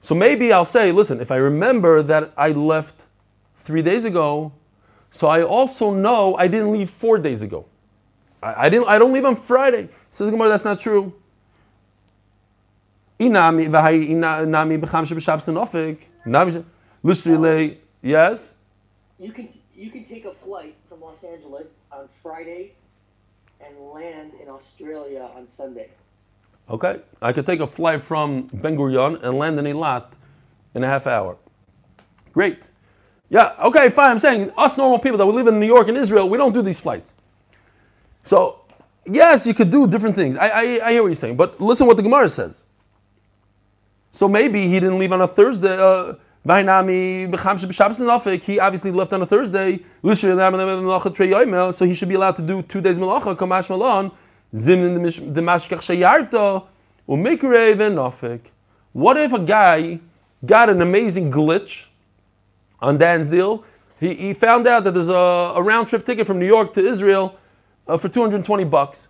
[0.00, 3.06] So maybe I'll say, listen, if I remember that I left
[3.54, 4.52] three days ago,
[5.10, 7.64] so I also know I didn't leave four days ago.
[8.42, 8.88] I, I didn't.
[8.88, 9.88] I don't leave on Friday.
[10.10, 11.14] Says Gemara, that's not true.
[18.02, 18.56] Yes.
[19.18, 22.72] You can you can take a flight from Los Angeles on Friday
[23.60, 25.90] and land in Australia on Sunday.
[26.68, 30.12] Okay, I could take a flight from Ben Gurion and land in Eilat
[30.74, 31.36] in a half hour.
[32.32, 32.68] Great.
[33.30, 34.12] Yeah, okay, fine.
[34.12, 36.52] I'm saying us normal people that we live in New York and Israel, we don't
[36.52, 37.14] do these flights.
[38.22, 38.60] So,
[39.04, 40.36] yes, you could do different things.
[40.36, 42.64] I, I, I hear what you're saying, but listen what the Gemara says.
[44.10, 45.76] So maybe he didn't leave on a Thursday.
[45.76, 46.14] Uh,
[46.46, 46.68] he
[48.60, 49.80] obviously left on a Thursday.
[51.72, 53.36] So he should be allowed to do two days malacha.
[53.36, 54.12] Kamash malon
[58.92, 60.00] what if a guy
[60.44, 61.86] got an amazing glitch
[62.80, 63.64] on Dan's deal?
[63.98, 66.80] He, he found out that there's a, a round trip ticket from New York to
[66.80, 67.36] Israel
[67.88, 69.08] uh, for 220 bucks,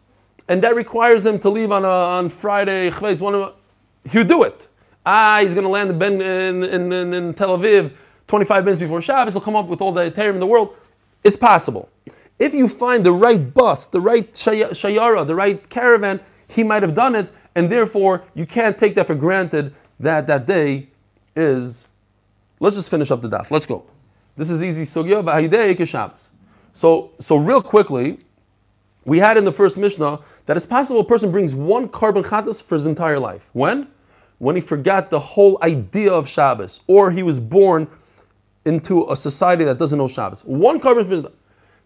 [0.48, 2.90] and that requires him to leave on, a, on Friday.
[2.90, 4.68] He'll do it.
[5.08, 7.92] Ah, he's going to land in, in, in, in, Tel Aviv
[8.26, 9.34] 25 minutes before Shabbos.
[9.34, 10.74] He'll come up with all the heterim in the world.
[11.22, 11.88] It's possible.
[12.40, 16.94] If you find the right bus, the right shayara, the right caravan, he might have
[16.94, 20.88] done it, and therefore you can't take that for granted that that day
[21.36, 21.86] is.
[22.58, 23.52] Let's just finish up the daf.
[23.52, 23.84] Let's go.
[24.34, 26.30] This is easy sugya.
[26.72, 28.18] So, so real quickly,
[29.04, 32.62] we had in the first Mishnah that it's possible a person brings one korban chatas
[32.62, 33.50] for his entire life.
[33.52, 33.88] When?
[34.38, 37.88] When he forgot the whole idea of Shabbos, or he was born
[38.64, 40.44] into a society that doesn't know Shabbos.
[40.44, 41.30] One korban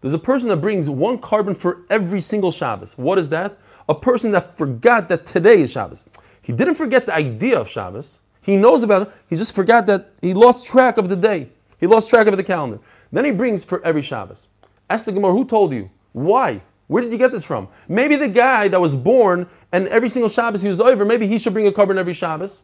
[0.00, 2.96] there's a person that brings one korban for every single Shabbos.
[2.96, 3.58] What is that?
[3.88, 6.08] A person that forgot that today is Shabbos.
[6.40, 8.20] He didn't forget the idea of Shabbos.
[8.40, 9.14] He knows about it.
[9.28, 11.50] He just forgot that he lost track of the day.
[11.78, 12.80] He lost track of the calendar.
[13.12, 14.48] Then he brings for every Shabbos.
[14.88, 15.90] Ask the Gemara, who told you?
[16.12, 16.62] Why?
[16.90, 17.68] Where did you get this from?
[17.88, 21.38] Maybe the guy that was born and every single Shabbos he was over, maybe he
[21.38, 22.62] should bring a korban every Shabbos.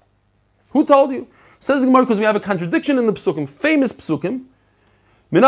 [0.70, 1.28] Who told you?
[1.60, 4.46] Says the Gemara because we have a contradiction in the psukim, famous psukim.
[5.30, 5.40] The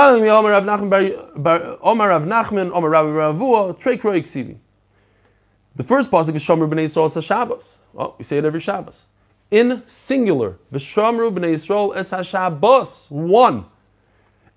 [5.84, 7.80] first pasuk is Shomer b'nei Yisrael es Shabbos.
[7.92, 9.06] Well, we say it every Shabbos.
[9.50, 13.64] In singular, V'shamru b'nei Yisrael es Shabbos, one.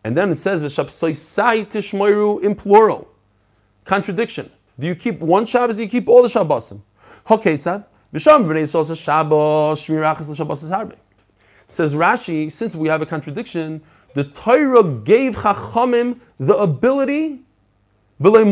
[0.03, 3.11] And then it says V'shapsoisai tishmoiru in plural.
[3.86, 4.52] Contradiction.
[4.80, 5.78] Do you keep one Shabbos?
[5.78, 6.82] Do you keep all the Shabbosim?
[7.28, 7.86] Hoketzad.
[8.14, 10.96] V'shamru b'nei es Shabbos, shmirachas Shabbos es harbe.
[11.68, 13.82] Says Rashi, since we have a contradiction,
[14.14, 17.40] the Torah gave Chachamim the ability,
[18.20, 18.44] the Torah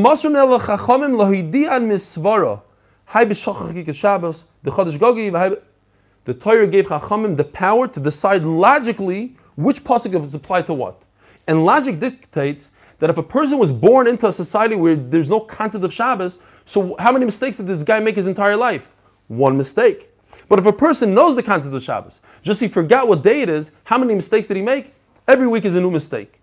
[6.68, 11.02] gave Chachamim the power to decide logically which pasuk is applied to what.
[11.48, 15.40] And logic dictates that if a person was born into a society where there's no
[15.40, 18.90] concept of Shabbos, so how many mistakes did this guy make his entire life?
[19.28, 20.10] One mistake.
[20.48, 23.50] But if a person knows the concept of Shabbos, just he forgot what day it
[23.50, 24.94] is, how many mistakes did he make?
[25.28, 26.40] Every week is a new mistake.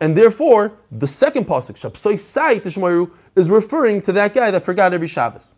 [0.00, 4.94] And therefore, the second pasuk, Shapsoi Sai Tishmaru, is referring to that guy that forgot
[4.94, 5.54] every Shabbos.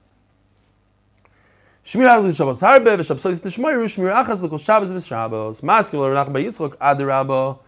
[1.84, 7.58] Shmir Achas Shabbos Harbe, V'Shapsoi Tishmaru, Shmir Achas Shabbos V'Shabbos, Maskil Rav Nachman Yitzchok.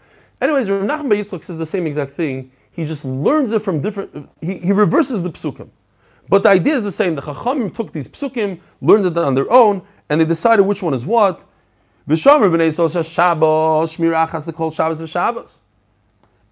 [0.41, 2.51] Anyways, Rav Nachman Yitzchok says the same exact thing.
[2.73, 5.69] He just learns it from different, he, he reverses the psukim.
[6.29, 7.15] But the idea is the same.
[7.15, 10.95] The Chachamim took these psukim, learned it on their own, and they decided which one
[10.95, 11.45] is what.
[12.09, 15.61] V'shomer b'nei Yisrael Shabbos, Shmir the Kol Shabbos v'Shabbos.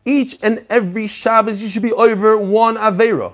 [0.05, 3.33] Each and every Shabbos you should be over one Avera.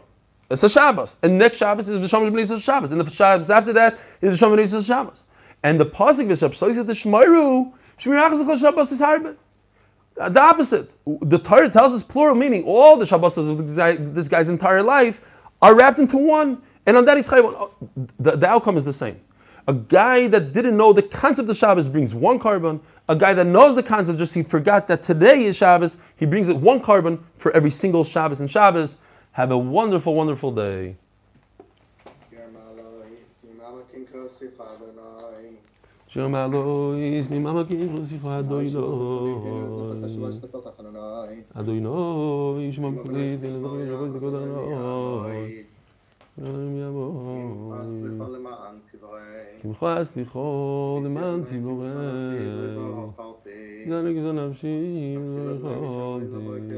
[0.49, 1.17] It's a Shabbos.
[1.23, 2.93] And next Shabbos is V'shomer b'nei Yisrael Shabbos.
[2.93, 5.27] And the Shabbos after that is V'shomer b'nei Shabbos.
[5.63, 9.37] And the Pasuk V'shabbos the Shmoiru, Shmir Achas the Kol Shabbos is Harbe.
[10.19, 10.91] Uh, the opposite.
[11.23, 12.65] The Torah tells us plural meaning.
[12.65, 13.59] All the Shabbos of
[14.15, 15.21] this, guy's entire life
[15.61, 16.63] are wrapped into one.
[16.87, 17.73] And on that, he's oh,
[18.19, 19.21] the, the outcome is the same.
[19.69, 22.81] A guy that didn't know the concept of Shabbos brings one korban.
[23.09, 26.49] A guy that knows the concept, just he forgot that today is Shabbos, he brings
[26.49, 28.99] it one korban for every single Shabbos and Shabbos.
[29.33, 30.97] Have a wonderful, wonderful day.
[36.17, 39.93] אשר מעלו איז מממה כאילו זכרה אדוי לא
[41.55, 45.65] אדוי לא איש ממקודית אין לדבר ישבו שדקות ארנוי
[46.39, 47.75] יום יבוא
[49.59, 51.89] תמחה סליחו למען תיבורי
[53.87, 55.17] גדל לגזל נפשי
[55.63, 56.75] לא יכולתי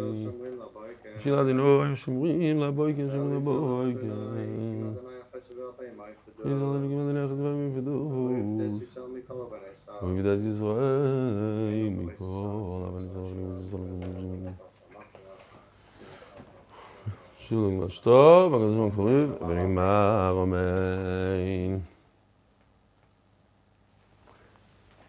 [1.18, 5.07] בשביל עד אלוהים שומרים לבויקר שומרים לבויקר
[6.45, 8.11] יזרק לגים אדוני החסבה מפדות
[10.03, 14.53] ובדעת ישראל מכל אבל נזרק לגים ישראל
[17.47, 21.79] שילום משטוב, הקדוש ברוך הוא ונגמר אמן.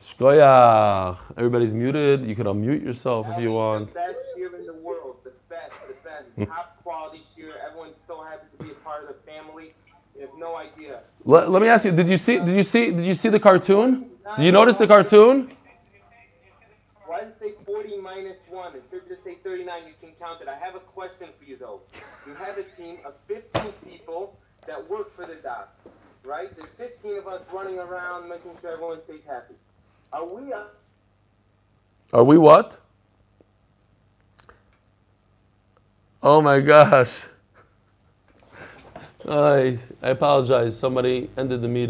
[0.00, 1.32] Shkoyach.
[1.38, 2.26] Everybody's muted.
[2.28, 3.88] You can unmute yourself if you want.
[3.88, 5.16] The best year in the world.
[5.24, 6.28] The best, the best.
[6.50, 7.54] Top quality year.
[7.66, 9.72] Everyone's so happy to be a part of the family.
[10.19, 10.99] You have no idea.
[11.23, 13.39] Let, let me ask you, did you see did you see did you see the
[13.39, 14.09] cartoon?
[14.35, 15.49] Did you notice the cartoon?
[17.05, 18.75] Why does it say 40 minus 1?
[18.75, 19.87] It should just say 39.
[19.87, 20.49] You can count it.
[20.49, 21.79] I have a question for you, though.
[22.27, 25.73] You have a team of 15 people that work for the doc,
[26.25, 26.53] right?
[26.53, 29.55] There's 15 of us running around making sure everyone stays happy.
[30.11, 30.63] Are we uh,
[32.11, 32.77] Are we what?
[36.21, 37.21] Oh my gosh.
[39.27, 40.77] I, I apologize.
[40.77, 41.87] Somebody ended the meeting.